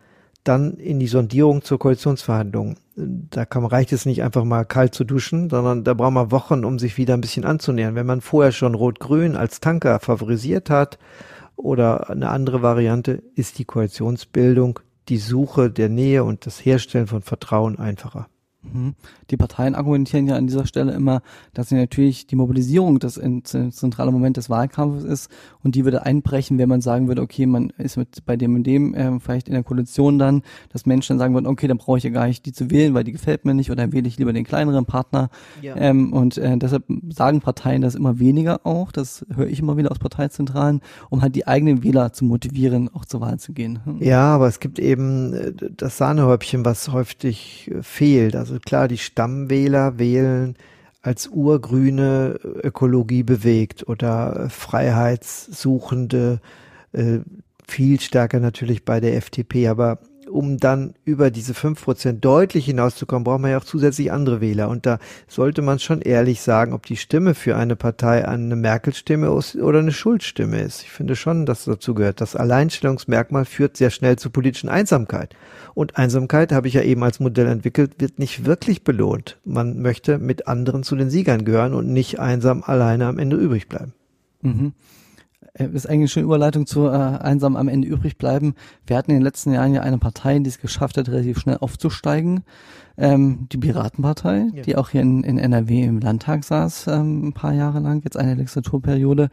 [0.44, 2.76] dann in die Sondierung zur Koalitionsverhandlung.
[2.96, 6.64] Da kann, reicht es nicht einfach mal kalt zu duschen, sondern da braucht man Wochen,
[6.64, 7.94] um sich wieder ein bisschen anzunähern.
[7.94, 10.98] Wenn man vorher schon Rot-Grün als Tanker favorisiert hat
[11.56, 17.22] oder eine andere Variante, ist die Koalitionsbildung, die Suche der Nähe und das Herstellen von
[17.22, 18.26] Vertrauen einfacher.
[18.62, 18.94] Mhm.
[19.30, 21.22] Die Parteien argumentieren ja an dieser Stelle immer,
[21.54, 25.30] dass sie natürlich die Mobilisierung das zentrale Moment des Wahlkampfes ist
[25.62, 28.64] und die würde einbrechen, wenn man sagen würde, okay, man ist mit bei dem und
[28.64, 31.98] dem äh, vielleicht in der Koalition dann, dass Menschen dann sagen würden, okay, dann brauche
[31.98, 34.08] ich ja gar nicht die zu wählen, weil die gefällt mir nicht oder dann wähle
[34.08, 35.30] ich lieber den kleineren Partner.
[35.60, 35.76] Ja.
[35.76, 39.90] Ähm, und äh, deshalb sagen Parteien das immer weniger auch, das höre ich immer wieder
[39.90, 43.80] aus Parteizentralen, um halt die eigenen Wähler zu motivieren, auch zur Wahl zu gehen.
[44.00, 48.36] Ja, aber es gibt eben äh, das Sahnehäubchen, was häufig fehlt.
[48.36, 50.56] Also klar, die Stammwähler wählen
[51.02, 56.40] als urgrüne Ökologie bewegt oder Freiheitssuchende,
[56.92, 57.18] äh,
[57.66, 59.98] viel stärker natürlich bei der FDP, aber
[60.32, 64.68] um dann über diese fünf Prozent deutlich hinauszukommen, braucht man ja auch zusätzlich andere Wähler.
[64.68, 69.30] Und da sollte man schon ehrlich sagen, ob die Stimme für eine Partei eine Merkel-Stimme
[69.30, 70.82] oder eine Schulz-Stimme ist.
[70.82, 72.20] Ich finde schon, dass dazu gehört.
[72.20, 75.36] Das Alleinstellungsmerkmal führt sehr schnell zu politischen Einsamkeit.
[75.74, 79.38] Und Einsamkeit, habe ich ja eben als Modell entwickelt, wird nicht wirklich belohnt.
[79.44, 83.68] Man möchte mit anderen zu den Siegern gehören und nicht einsam alleine am Ende übrig
[83.68, 83.92] bleiben.
[84.40, 84.72] Mhm.
[85.54, 88.54] Äh, ist eigentlich eine schöne Überleitung zu äh, einsam am Ende übrig bleiben.
[88.86, 91.58] Wir hatten in den letzten Jahren ja eine Partei, die es geschafft hat, relativ schnell
[91.58, 92.44] aufzusteigen.
[92.98, 94.62] Ähm, die Piratenpartei, ja.
[94.62, 98.18] die auch hier in, in NRW im Landtag saß, ähm, ein paar Jahre lang, jetzt
[98.18, 99.30] eine Legislaturperiode.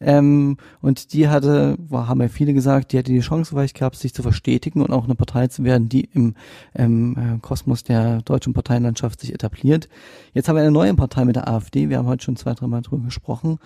[0.00, 3.96] Ähm, und die hatte, war, haben ja viele gesagt, die hätte die Chance vielleicht gehabt,
[3.96, 6.34] sich zu verstetigen und auch eine Partei zu werden, die im
[6.74, 9.90] ähm, äh, Kosmos der deutschen Parteienlandschaft sich etabliert.
[10.32, 11.90] Jetzt haben wir eine neue Partei mit der AfD.
[11.90, 13.58] Wir haben heute schon zwei, drei Mal drüber gesprochen.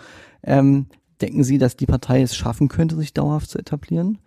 [0.42, 0.86] Ähm,
[1.20, 4.18] Denken Sie, dass die Partei es schaffen könnte, sich dauerhaft zu etablieren?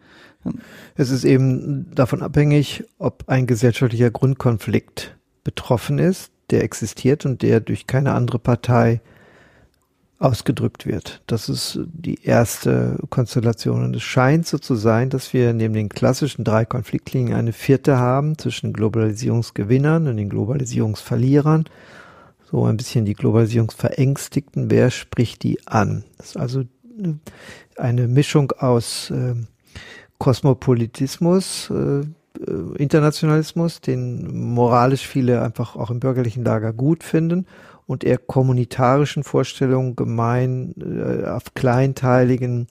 [0.96, 7.60] Es ist eben davon abhängig, ob ein gesellschaftlicher Grundkonflikt betroffen ist, der existiert und der
[7.60, 9.02] durch keine andere Partei
[10.18, 11.22] ausgedrückt wird.
[11.28, 13.84] Das ist die erste Konstellation.
[13.84, 17.98] Und es scheint so zu sein, dass wir neben den klassischen drei Konfliktlinien eine vierte
[17.98, 21.66] haben zwischen Globalisierungsgewinnern und den Globalisierungsverlierern
[22.52, 26.04] so ein bisschen die Globalisierungsverängstigten, wer spricht die an?
[26.18, 26.64] Das ist also
[27.76, 29.36] eine Mischung aus äh,
[30.18, 32.06] Kosmopolitismus, äh, äh,
[32.78, 37.48] Internationalismus, den moralisch viele einfach auch im bürgerlichen Lager gut finden
[37.88, 42.68] und eher kommunitarischen Vorstellungen, gemein, äh, auf kleinteiligen,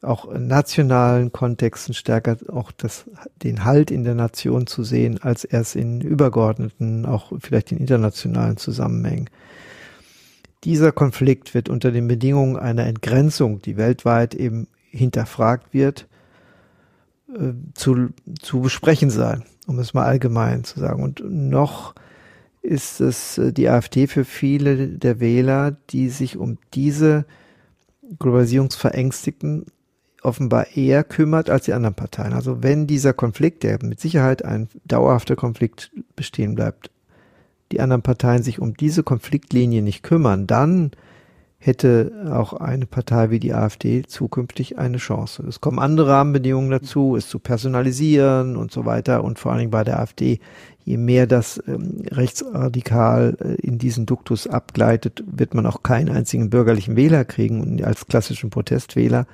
[0.00, 3.04] auch nationalen Kontexten stärker auch das,
[3.42, 8.56] den Halt in der Nation zu sehen, als erst in übergeordneten, auch vielleicht in internationalen
[8.56, 9.30] Zusammenhängen.
[10.64, 16.06] Dieser Konflikt wird unter den Bedingungen einer Entgrenzung, die weltweit eben hinterfragt wird,
[17.28, 18.08] äh, zu,
[18.40, 21.02] zu besprechen sein, um es mal allgemein zu sagen.
[21.02, 21.94] Und noch
[22.62, 27.26] ist es äh, die AfD für viele der Wähler, die sich um diese
[28.18, 29.66] Globalisierungsverängstigten
[30.22, 32.32] offenbar eher kümmert als die anderen Parteien.
[32.32, 36.90] Also wenn dieser Konflikt, der mit Sicherheit ein dauerhafter Konflikt bestehen bleibt,
[37.72, 40.92] die anderen Parteien sich um diese Konfliktlinie nicht kümmern, dann
[41.64, 45.44] hätte auch eine Partei wie die AfD zukünftig eine Chance.
[45.48, 49.24] Es kommen andere Rahmenbedingungen dazu, es zu personalisieren und so weiter.
[49.24, 50.40] Und vor allen Dingen bei der AfD,
[50.84, 56.50] je mehr das ähm, rechtsradikal äh, in diesen Duktus abgleitet, wird man auch keinen einzigen
[56.50, 59.26] bürgerlichen Wähler kriegen als klassischen Protestwähler.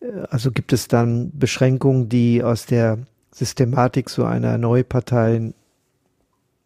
[0.00, 2.98] Äh, also gibt es dann Beschränkungen, die aus der
[3.32, 5.54] Systematik so einer Neupartei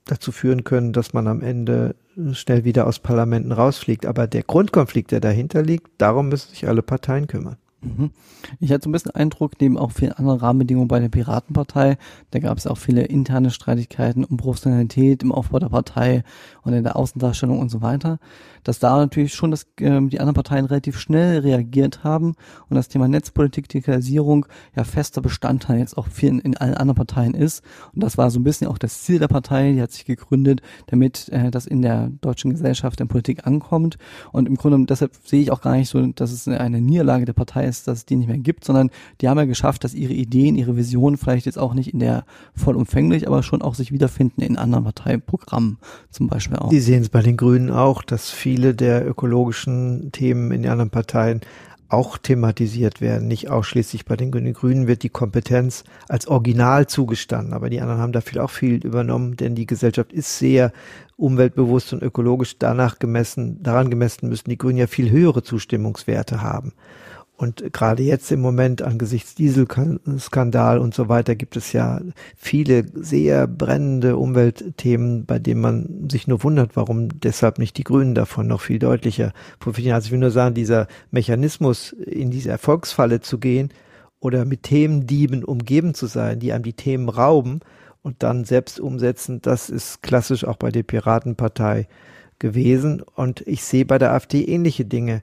[0.04, 1.96] dazu führen können, dass man am Ende
[2.32, 4.06] schnell wieder aus Parlamenten rausfliegt.
[4.06, 7.56] Aber der Grundkonflikt, der dahinter liegt, darum müssen sich alle Parteien kümmern.
[7.84, 8.10] Mhm.
[8.60, 11.96] Ich hatte so ein bisschen Eindruck, neben auch vielen anderen Rahmenbedingungen bei der Piratenpartei,
[12.30, 16.24] da gab es auch viele interne Streitigkeiten um Professionalität im Aufbau der Partei
[16.62, 18.18] und in der Außendarstellung und so weiter,
[18.62, 22.34] dass da natürlich schon das, äh, die anderen Parteien relativ schnell reagiert haben
[22.68, 27.34] und das Thema Netzpolitik, Digitalisierung ja fester Bestandteil jetzt auch vielen in allen anderen Parteien
[27.34, 27.62] ist.
[27.94, 30.62] Und das war so ein bisschen auch das Ziel der Partei, die hat sich gegründet,
[30.86, 33.98] damit äh, das in der deutschen Gesellschaft, in Politik ankommt.
[34.32, 37.32] Und im Grunde, deshalb sehe ich auch gar nicht so, dass es eine Niederlage der
[37.32, 39.94] Partei ist, ist, dass es die nicht mehr gibt, sondern die haben ja geschafft, dass
[39.94, 43.92] ihre Ideen, ihre Visionen vielleicht jetzt auch nicht in der vollumfänglich, aber schon auch sich
[43.92, 45.78] wiederfinden in anderen Parteiprogrammen
[46.10, 46.70] zum Beispiel auch.
[46.70, 50.90] Die sehen es bei den Grünen auch, dass viele der ökologischen Themen in den anderen
[50.90, 51.40] Parteien
[51.88, 54.46] auch thematisiert werden, nicht ausschließlich bei den Grünen.
[54.46, 58.84] Den Grünen wird die Kompetenz als Original zugestanden, aber die anderen haben dafür auch viel
[58.84, 60.72] übernommen, denn die Gesellschaft ist sehr
[61.16, 66.72] umweltbewusst und ökologisch danach gemessen, daran gemessen müssen die Grünen ja viel höhere Zustimmungswerte haben.
[67.44, 72.00] Und gerade jetzt im Moment angesichts Dieselskandal und so weiter gibt es ja
[72.38, 78.14] viele sehr brennende Umweltthemen, bei denen man sich nur wundert, warum deshalb nicht die Grünen
[78.14, 79.94] davon noch viel deutlicher profitieren.
[79.94, 83.68] Also ich will nur sagen, dieser Mechanismus, in diese Erfolgsfalle zu gehen
[84.20, 87.60] oder mit Themendieben umgeben zu sein, die einem die Themen rauben
[88.00, 91.88] und dann selbst umsetzen, das ist klassisch auch bei der Piratenpartei
[92.38, 93.02] gewesen.
[93.02, 95.20] Und ich sehe bei der AfD ähnliche Dinge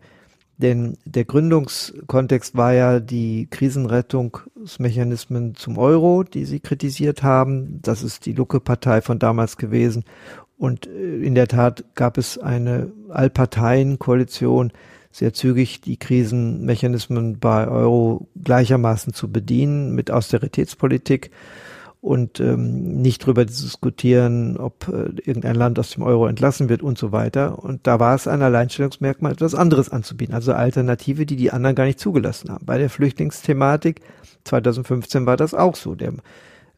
[0.62, 7.80] denn der Gründungskontext war ja die Krisenrettungsmechanismen zum Euro, die sie kritisiert haben.
[7.82, 10.04] Das ist die Lucke-Partei von damals gewesen.
[10.58, 14.71] Und äh, in der Tat gab es eine Allparteien-Koalition,
[15.12, 21.32] sehr zügig die Krisenmechanismen bei Euro gleichermaßen zu bedienen mit Austeritätspolitik
[22.01, 26.97] und ähm, nicht drüber diskutieren, ob äh, irgendein Land aus dem Euro entlassen wird und
[26.97, 27.63] so weiter.
[27.63, 31.85] Und da war es ein Alleinstellungsmerkmal, etwas anderes anzubieten, also Alternative, die die anderen gar
[31.85, 32.65] nicht zugelassen haben.
[32.65, 34.01] Bei der Flüchtlingsthematik
[34.45, 35.93] 2015 war das auch so.
[35.93, 36.13] Der,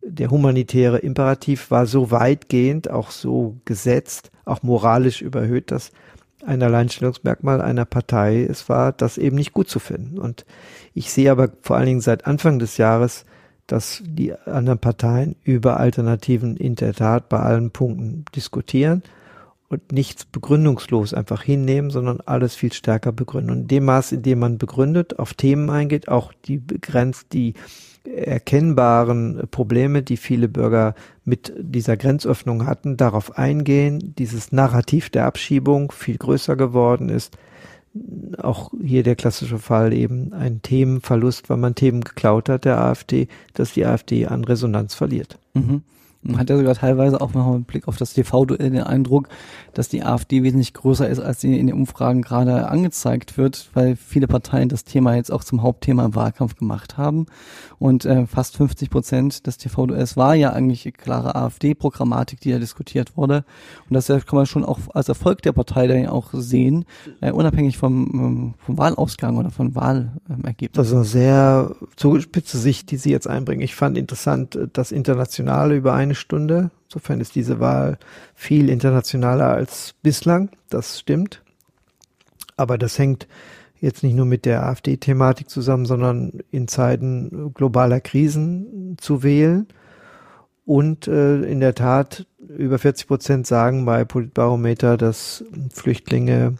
[0.04, 5.92] der humanitäre Imperativ war so weitgehend, auch so gesetzt, auch moralisch überhöht, dass
[6.46, 10.20] ein Alleinstellungsmerkmal einer Partei es war, das eben nicht gut zu finden.
[10.20, 10.46] Und
[10.94, 13.24] ich sehe aber vor allen Dingen seit Anfang des Jahres
[13.74, 19.02] dass die anderen Parteien über Alternativen in der Tat bei allen Punkten diskutieren
[19.68, 23.50] und nichts begründungslos einfach hinnehmen, sondern alles viel stärker begründen.
[23.50, 27.56] Und in dem Maß, in dem man begründet, auf Themen eingeht, auch die begrenzt, die
[28.04, 30.94] erkennbaren Probleme, die viele Bürger
[31.26, 37.36] mit dieser Grenzöffnung hatten, darauf eingehen, dieses Narrativ der Abschiebung viel größer geworden ist,
[38.38, 43.28] auch hier der klassische Fall eben ein Themenverlust, weil man Themen geklaut hat der AfD,
[43.54, 45.38] dass die AfD an Resonanz verliert.
[45.54, 45.84] Mhm.
[46.24, 49.28] Man hat ja sogar teilweise auch noch mit Blick auf das TV-Duell den Eindruck,
[49.74, 53.96] dass die AfD wesentlich größer ist, als sie in den Umfragen gerade angezeigt wird, weil
[53.96, 57.26] viele Parteien das Thema jetzt auch zum Hauptthema im Wahlkampf gemacht haben.
[57.80, 63.18] Und äh, fast 50 Prozent des TV-Duells war ja eigentlich klare AfD-Programmatik, die da diskutiert
[63.18, 63.44] wurde.
[63.90, 66.86] Und das kann man schon auch als Erfolg der Partei dann auch sehen,
[67.22, 70.72] äh, unabhängig vom, ähm, vom Wahlausgang oder von Wahlergebnis.
[70.74, 73.62] Das ist eine sehr zugespitzte Sicht, die Sie jetzt einbringen.
[73.62, 76.72] Ich fand interessant, dass internationale über eine Stunde.
[76.88, 77.98] Insofern ist diese Wahl
[78.36, 80.50] viel internationaler als bislang.
[80.70, 81.42] Das stimmt.
[82.56, 83.28] Aber das hängt
[83.82, 89.68] jetzt nicht nur mit der AfD-Thematik zusammen, sondern in Zeiten globaler Krisen zu wählen.
[90.66, 96.56] Und äh, in der Tat, über 40 Prozent sagen bei Politbarometer, dass Flüchtlinge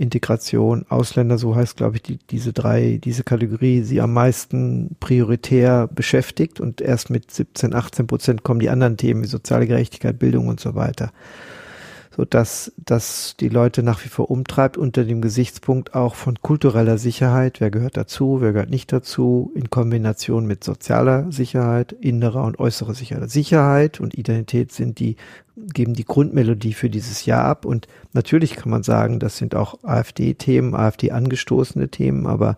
[0.00, 5.88] Integration, Ausländer, so heißt, glaube ich, die, diese drei, diese Kategorie, sie am meisten prioritär
[5.88, 10.48] beschäftigt und erst mit 17, 18 Prozent kommen die anderen Themen wie soziale Gerechtigkeit, Bildung
[10.48, 11.12] und so weiter
[12.16, 16.98] so dass das die Leute nach wie vor umtreibt unter dem Gesichtspunkt auch von kultureller
[16.98, 17.60] Sicherheit.
[17.60, 22.94] Wer gehört dazu, wer gehört nicht dazu, in Kombination mit sozialer Sicherheit, innerer und äußerer
[22.94, 23.30] Sicherheit.
[23.30, 25.16] Sicherheit und Identität sind die,
[25.56, 27.64] geben die Grundmelodie für dieses Jahr ab.
[27.64, 32.56] Und natürlich kann man sagen, das sind auch AfD-Themen, AfD-angestoßene Themen, aber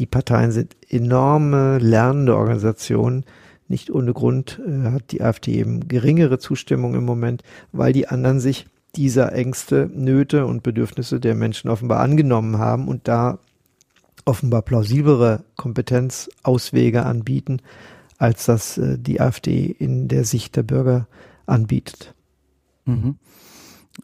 [0.00, 3.24] die Parteien sind enorme lernende Organisationen,
[3.68, 7.42] nicht ohne Grund äh, hat die AfD eben geringere Zustimmung im Moment,
[7.72, 13.08] weil die anderen sich dieser Ängste, Nöte und Bedürfnisse der Menschen offenbar angenommen haben und
[13.08, 13.38] da
[14.24, 17.60] offenbar plausiblere Kompetenzauswege anbieten,
[18.18, 21.08] als das äh, die AfD in der Sicht der Bürger
[21.46, 22.14] anbietet.
[22.84, 23.16] Mhm.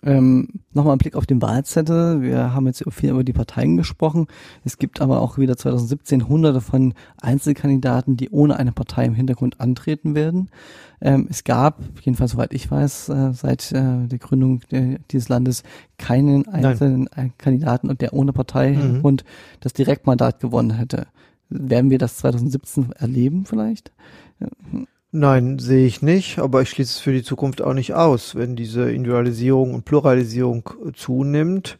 [0.02, 2.22] Ähm, Nochmal ein Blick auf den Wahlzettel.
[2.22, 4.26] Wir haben jetzt viel über die Parteien gesprochen.
[4.64, 9.60] Es gibt aber auch wieder 2017 hunderte von Einzelkandidaten, die ohne eine Partei im Hintergrund
[9.60, 10.50] antreten werden.
[11.00, 15.62] Ähm, es gab, jedenfalls soweit ich weiß, äh, seit äh, der Gründung der, dieses Landes
[15.96, 17.32] keinen einzelnen Nein.
[17.38, 19.00] Kandidaten, der ohne Partei mhm.
[19.00, 19.24] und
[19.60, 21.06] das Direktmandat gewonnen hätte.
[21.50, 23.90] Werden wir das 2017 erleben vielleicht?
[25.10, 28.34] Nein, sehe ich nicht, aber ich schließe es für die Zukunft auch nicht aus.
[28.34, 31.78] Wenn diese Individualisierung und Pluralisierung zunimmt,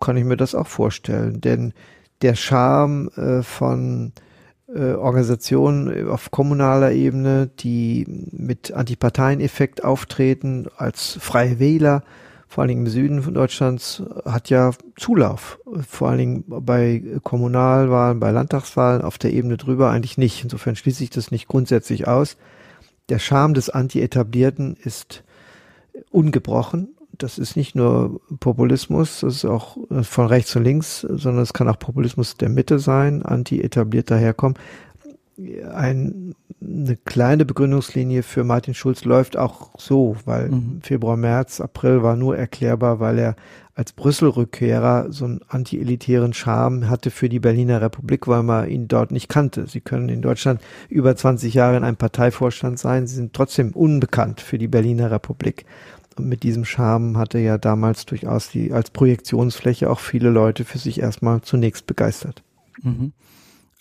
[0.00, 1.42] kann ich mir das auch vorstellen.
[1.42, 1.74] Denn
[2.22, 4.12] der Charme äh, von
[4.74, 12.02] äh, Organisationen auf kommunaler Ebene, die mit Antiparteieneffekt auftreten, als freie Wähler,
[12.52, 15.58] vor allen Dingen im Süden von Deutschlands, hat ja Zulauf.
[15.88, 20.44] Vor allen Dingen bei Kommunalwahlen, bei Landtagswahlen auf der Ebene drüber eigentlich nicht.
[20.44, 22.36] Insofern schließe ich das nicht grundsätzlich aus.
[23.08, 25.24] Der Charme des Anti-Etablierten ist
[26.10, 26.88] ungebrochen.
[27.16, 31.68] das ist nicht nur Populismus, das ist auch von rechts und links, sondern es kann
[31.68, 34.58] auch Populismus der Mitte sein, anti-etabliert daherkommen.
[35.74, 40.80] Ein, eine kleine Begründungslinie für Martin Schulz läuft auch so, weil mhm.
[40.82, 43.36] Februar, März, April war nur erklärbar, weil er
[43.74, 49.10] als Brüssel-Rückkehrer so einen anti-elitären Charme hatte für die Berliner Republik, weil man ihn dort
[49.10, 49.66] nicht kannte.
[49.66, 50.60] Sie können in Deutschland
[50.90, 55.64] über 20 Jahre in einem Parteivorstand sein, sie sind trotzdem unbekannt für die Berliner Republik.
[56.16, 60.78] Und mit diesem Charme hatte er damals durchaus die als Projektionsfläche auch viele Leute für
[60.78, 62.42] sich erstmal zunächst begeistert.
[62.82, 63.12] Mhm.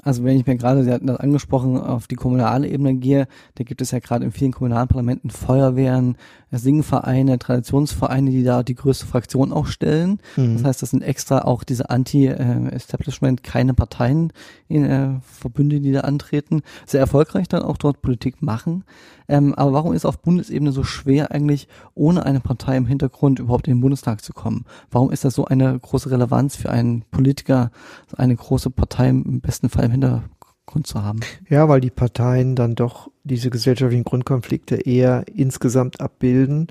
[0.03, 3.63] Also wenn ich mir gerade, Sie hatten das angesprochen, auf die kommunale Ebene gehe, da
[3.63, 6.17] gibt es ja gerade in vielen kommunalen Parlamenten Feuerwehren,
[6.51, 10.19] Singvereine, Traditionsvereine, die da die größte Fraktion auch stellen.
[10.35, 10.55] Mhm.
[10.55, 14.33] Das heißt, das sind extra auch diese Anti-Establishment, keine Parteien,
[14.67, 16.61] in, äh, Verbünde, die da antreten.
[16.85, 18.83] Sehr erfolgreich dann auch dort Politik machen.
[19.27, 23.67] Ähm, aber warum ist auf Bundesebene so schwer eigentlich, ohne eine Partei im Hintergrund überhaupt
[23.67, 24.65] in den Bundestag zu kommen?
[24.89, 27.71] Warum ist das so eine große Relevanz für einen Politiker,
[28.17, 31.19] eine große Partei im besten Fall im Hintergrund zu haben?
[31.49, 36.67] Ja, weil die Parteien dann doch diese gesellschaftlichen Grundkonflikte eher insgesamt abbilden,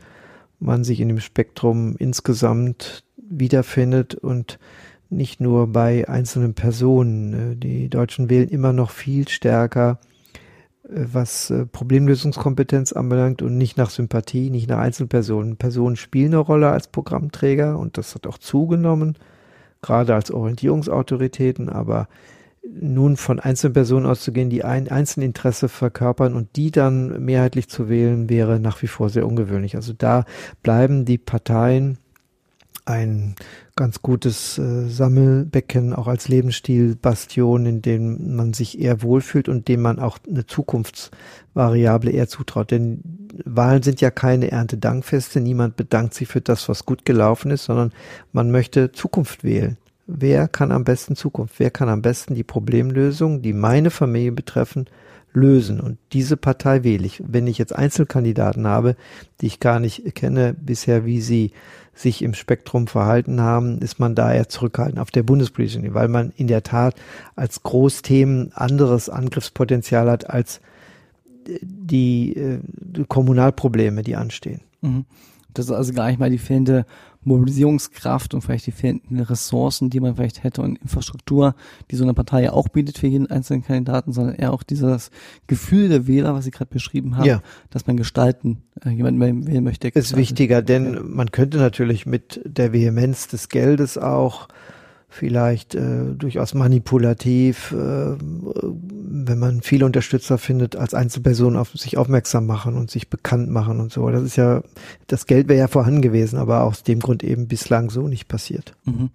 [0.59, 4.59] man sich in dem Spektrum insgesamt wiederfindet und
[5.09, 7.59] nicht nur bei einzelnen Personen.
[7.61, 9.99] Die Deutschen wählen immer noch viel stärker
[10.89, 15.57] äh, was äh, Problemlösungskompetenz anbelangt und nicht nach Sympathie, nicht nach Einzelpersonen.
[15.57, 19.17] Personen spielen eine Rolle als Programmträger und das hat auch zugenommen,
[19.83, 22.09] gerade als Orientierungsautoritäten, aber
[22.63, 28.61] nun von Einzelpersonen auszugehen, die ein Einzelinteresse verkörpern und die dann mehrheitlich zu wählen, wäre
[28.61, 29.77] nach wie vor sehr ungewöhnlich.
[29.77, 30.25] Also da
[30.63, 31.99] bleiben die Parteien
[32.85, 33.35] ein
[33.77, 39.81] ganz gutes äh, Sammelbecken, auch als Lebensstilbastion, in dem man sich eher wohlfühlt und dem
[39.81, 42.71] man auch eine Zukunftsvariable eher zutraut.
[42.71, 47.65] Denn Wahlen sind ja keine Erntedankfeste, niemand bedankt sich für das, was gut gelaufen ist,
[47.65, 47.93] sondern
[48.33, 49.79] man möchte Zukunft wählen.
[50.13, 51.55] Wer kann am besten Zukunft?
[51.59, 54.87] Wer kann am besten die Problemlösung, die meine Familie betreffen,
[55.33, 55.81] lösen.
[55.81, 57.23] Und diese Partei wähle ich.
[57.25, 58.97] Wenn ich jetzt Einzelkandidaten habe,
[59.41, 61.53] die ich gar nicht kenne bisher, wie sie
[61.95, 66.33] sich im Spektrum verhalten haben, ist man da eher zurückhaltend auf der bundespolitischen, weil man
[66.37, 66.95] in der Tat
[67.37, 70.61] als Großthemen anderes Angriffspotenzial hat als
[71.61, 74.63] die, äh, die Kommunalprobleme, die anstehen.
[74.81, 75.05] Mhm.
[75.53, 76.87] Das ist also gar nicht mal die fehlende
[77.23, 81.55] Mobilisierungskraft und vielleicht die fehlenden Ressourcen, die man vielleicht hätte und Infrastruktur,
[81.91, 85.11] die so eine Partei ja auch bietet für jeden einzelnen Kandidaten, sondern eher auch dieses
[85.47, 87.43] Gefühl der Wähler, was Sie gerade beschrieben haben, ja.
[87.69, 89.91] dass man gestalten, äh, jemanden wählen möchte.
[89.91, 89.99] Gestalten.
[89.99, 94.49] Ist wichtiger, denn man könnte natürlich mit der Vehemenz des Geldes auch
[95.11, 102.47] vielleicht äh, durchaus manipulativ, äh, wenn man viele Unterstützer findet, als Einzelperson auf sich aufmerksam
[102.47, 104.09] machen und sich bekannt machen und so.
[104.11, 104.63] Das ist ja,
[105.09, 108.75] das Geld wäre ja vorhanden gewesen, aber aus dem Grund eben bislang so nicht passiert.
[108.85, 109.11] Mhm.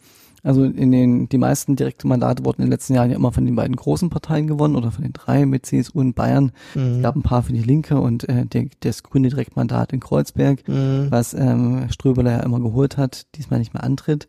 [0.45, 3.45] Also in den die meisten direkten Mandate wurden in den letzten Jahren ja immer von
[3.45, 6.51] den beiden großen Parteien gewonnen oder von den drei mit CSU in Bayern.
[6.75, 6.97] Mhm.
[6.97, 10.67] Es gab ein paar für die Linke und äh, der, das grüne Direktmandat in Kreuzberg,
[10.67, 11.07] mhm.
[11.09, 14.27] was ähm, Ströberler ja immer geholt hat, diesmal nicht mehr antritt.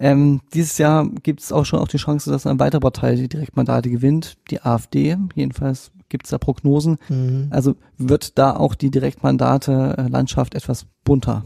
[0.00, 3.28] Ähm, dieses Jahr gibt es auch schon auch die Chance, dass eine weitere Partei die
[3.28, 5.16] Direktmandate gewinnt, die AfD.
[5.34, 6.96] Jedenfalls gibt es da Prognosen.
[7.10, 7.48] Mhm.
[7.50, 11.44] Also wird da auch die Direktmandate-Landschaft etwas bunter,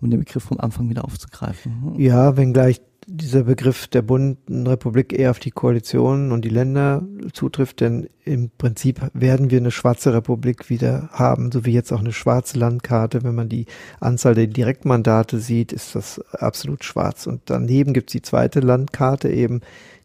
[0.00, 1.94] um den Begriff vom Anfang wieder aufzugreifen.
[1.98, 8.08] Ja, wenngleich dieser Begriff der Bundesrepublik eher auf die Koalitionen und die Länder zutrifft, denn
[8.24, 12.58] im Prinzip werden wir eine schwarze Republik wieder haben, so wie jetzt auch eine schwarze
[12.58, 13.24] Landkarte.
[13.24, 13.66] Wenn man die
[14.00, 17.26] Anzahl der Direktmandate sieht, ist das absolut schwarz.
[17.26, 19.60] Und daneben gibt es die zweite Landkarte eben,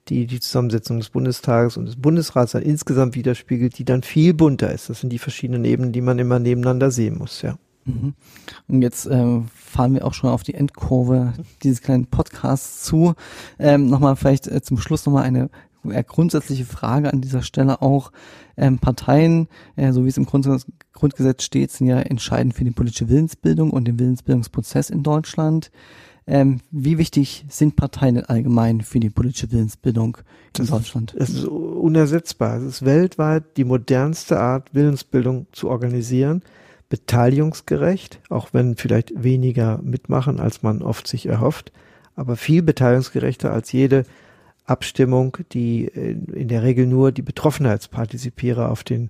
[0.09, 4.71] die die Zusammensetzung des Bundestages und des Bundesrats dann insgesamt widerspiegelt, die dann viel bunter
[4.71, 4.89] ist.
[4.89, 7.57] Das sind die verschiedenen Ebenen, die man immer nebeneinander sehen muss, ja.
[7.87, 8.13] Mhm.
[8.67, 11.33] Und jetzt äh, fahren wir auch schon auf die Endkurve
[11.63, 13.15] dieses kleinen Podcasts zu.
[13.59, 15.49] Ähm, nochmal vielleicht äh, zum Schluss nochmal eine
[15.89, 18.11] äh, grundsätzliche Frage an dieser Stelle auch.
[18.57, 22.71] Ähm, Parteien, äh, so wie es im Grundgesetz, Grundgesetz steht, sind ja entscheidend für die
[22.71, 25.71] politische Willensbildung und den Willensbildungsprozess in Deutschland.
[26.29, 30.23] Ähm, wie wichtig sind Parteien allgemein für die politische Willensbildung in
[30.65, 31.15] das Deutschland?
[31.17, 32.57] Es ist unersetzbar.
[32.57, 36.41] Es ist weltweit die modernste Art, Willensbildung zu organisieren
[36.89, 41.71] beteiligungsgerecht, auch wenn vielleicht weniger mitmachen, als man oft sich erhofft,
[42.15, 44.05] aber viel beteiligungsgerechter als jede
[44.65, 49.09] Abstimmung, die in der Regel nur die Betroffenheitspartizipierer auf den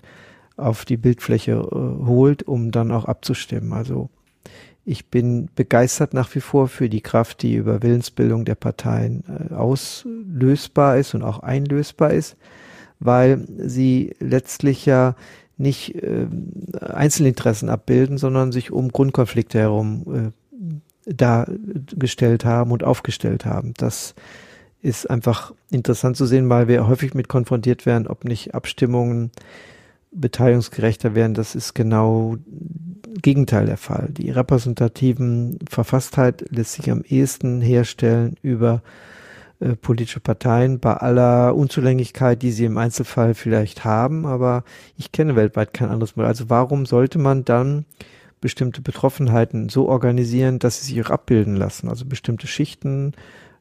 [0.57, 3.73] auf die Bildfläche äh, holt, um dann auch abzustimmen.
[3.73, 4.09] Also
[4.85, 9.53] ich bin begeistert nach wie vor für die Kraft, die über Willensbildung der Parteien äh,
[9.53, 12.37] auslösbar ist und auch einlösbar ist,
[12.99, 15.15] weil sie letztlich ja
[15.57, 16.27] nicht äh,
[16.79, 20.33] Einzelinteressen abbilden, sondern sich um Grundkonflikte herum
[21.05, 23.73] dargestellt haben und aufgestellt haben.
[23.77, 24.13] Das
[24.81, 29.31] ist einfach interessant zu sehen, weil wir häufig mit konfrontiert werden, ob nicht Abstimmungen
[30.11, 31.33] beteiligungsgerechter werden.
[31.33, 32.37] Das ist genau
[33.21, 34.09] Gegenteil der Fall.
[34.11, 38.81] Die repräsentativen Verfasstheit lässt sich am ehesten herstellen über
[39.59, 44.63] äh, politische Parteien bei aller Unzulänglichkeit, die sie im Einzelfall vielleicht haben, aber
[44.97, 46.29] ich kenne weltweit kein anderes Modell.
[46.29, 47.85] Also warum sollte man dann
[48.39, 51.89] bestimmte Betroffenheiten so organisieren, dass sie sich auch abbilden lassen?
[51.89, 53.13] Also bestimmte Schichten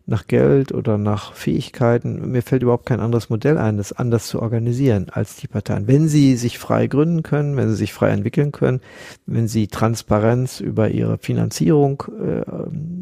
[0.06, 2.30] nach Geld oder nach Fähigkeiten.
[2.30, 5.88] Mir fällt überhaupt kein anderes Modell ein, das anders zu organisieren als die Parteien.
[5.88, 8.80] Wenn sie sich frei gründen können, wenn sie sich frei entwickeln können,
[9.26, 12.42] wenn sie Transparenz über ihre Finanzierung äh,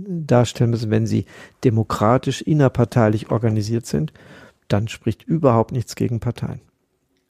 [0.08, 1.26] darstellen müssen, wenn sie
[1.62, 4.12] demokratisch innerparteilich organisiert sind,
[4.68, 6.60] dann spricht überhaupt nichts gegen Parteien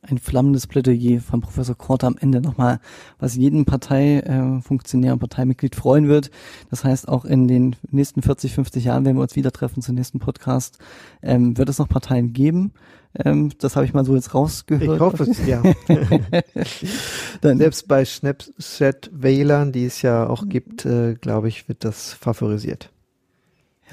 [0.09, 2.80] ein flammendes Plädoyer von Professor Korte am Ende nochmal,
[3.18, 6.30] was jeden Parteifunktionär äh, und Parteimitglied freuen wird.
[6.70, 9.94] Das heißt, auch in den nächsten 40, 50 Jahren, wenn wir uns wieder treffen zum
[9.94, 10.78] nächsten Podcast,
[11.22, 12.72] ähm, wird es noch Parteien geben.
[13.16, 14.96] Ähm, das habe ich mal so jetzt rausgehört.
[14.96, 15.62] Ich hoffe es, ja.
[17.40, 22.90] Dann, Selbst bei Snapchat-Wählern, die es ja auch gibt, äh, glaube ich, wird das favorisiert.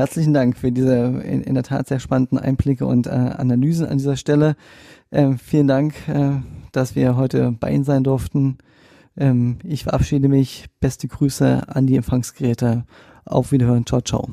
[0.02, 4.00] Herzlichen Dank für diese in, in der Tat sehr spannenden Einblicke und äh, Analysen an
[4.00, 4.56] dieser Stelle.
[5.12, 6.38] Ähm, vielen Dank, äh,
[6.72, 8.58] dass wir heute bei Ihnen sein durften.
[9.16, 10.66] Ähm, ich verabschiede mich.
[10.80, 12.86] Beste Grüße an die Empfangsgeräte.
[13.26, 13.86] Auf Wiederhören.
[13.86, 14.28] Ciao, ciao.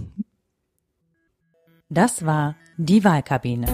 [1.91, 3.67] Das war die Wahlkabine.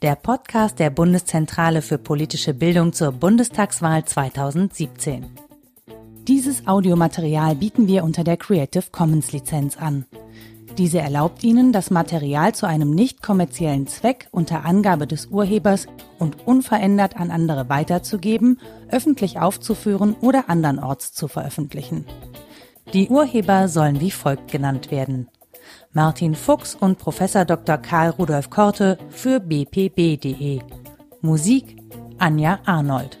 [0.00, 5.26] Der Podcast der Bundeszentrale für politische Bildung zur Bundestagswahl 2017.
[6.28, 10.04] Dieses Audiomaterial bieten wir unter der Creative Commons Lizenz an.
[10.76, 15.86] Diese erlaubt Ihnen, das Material zu einem nicht kommerziellen Zweck unter Angabe des Urhebers
[16.18, 18.60] und unverändert an andere weiterzugeben,
[18.90, 22.04] öffentlich aufzuführen oder andernorts zu veröffentlichen.
[22.92, 25.28] Die Urheber sollen wie folgt genannt werden.
[25.94, 27.78] Martin Fuchs und Professor Dr.
[27.78, 30.60] Karl Rudolf Korte für bpb.de.
[31.22, 31.76] Musik
[32.18, 33.18] Anja Arnold.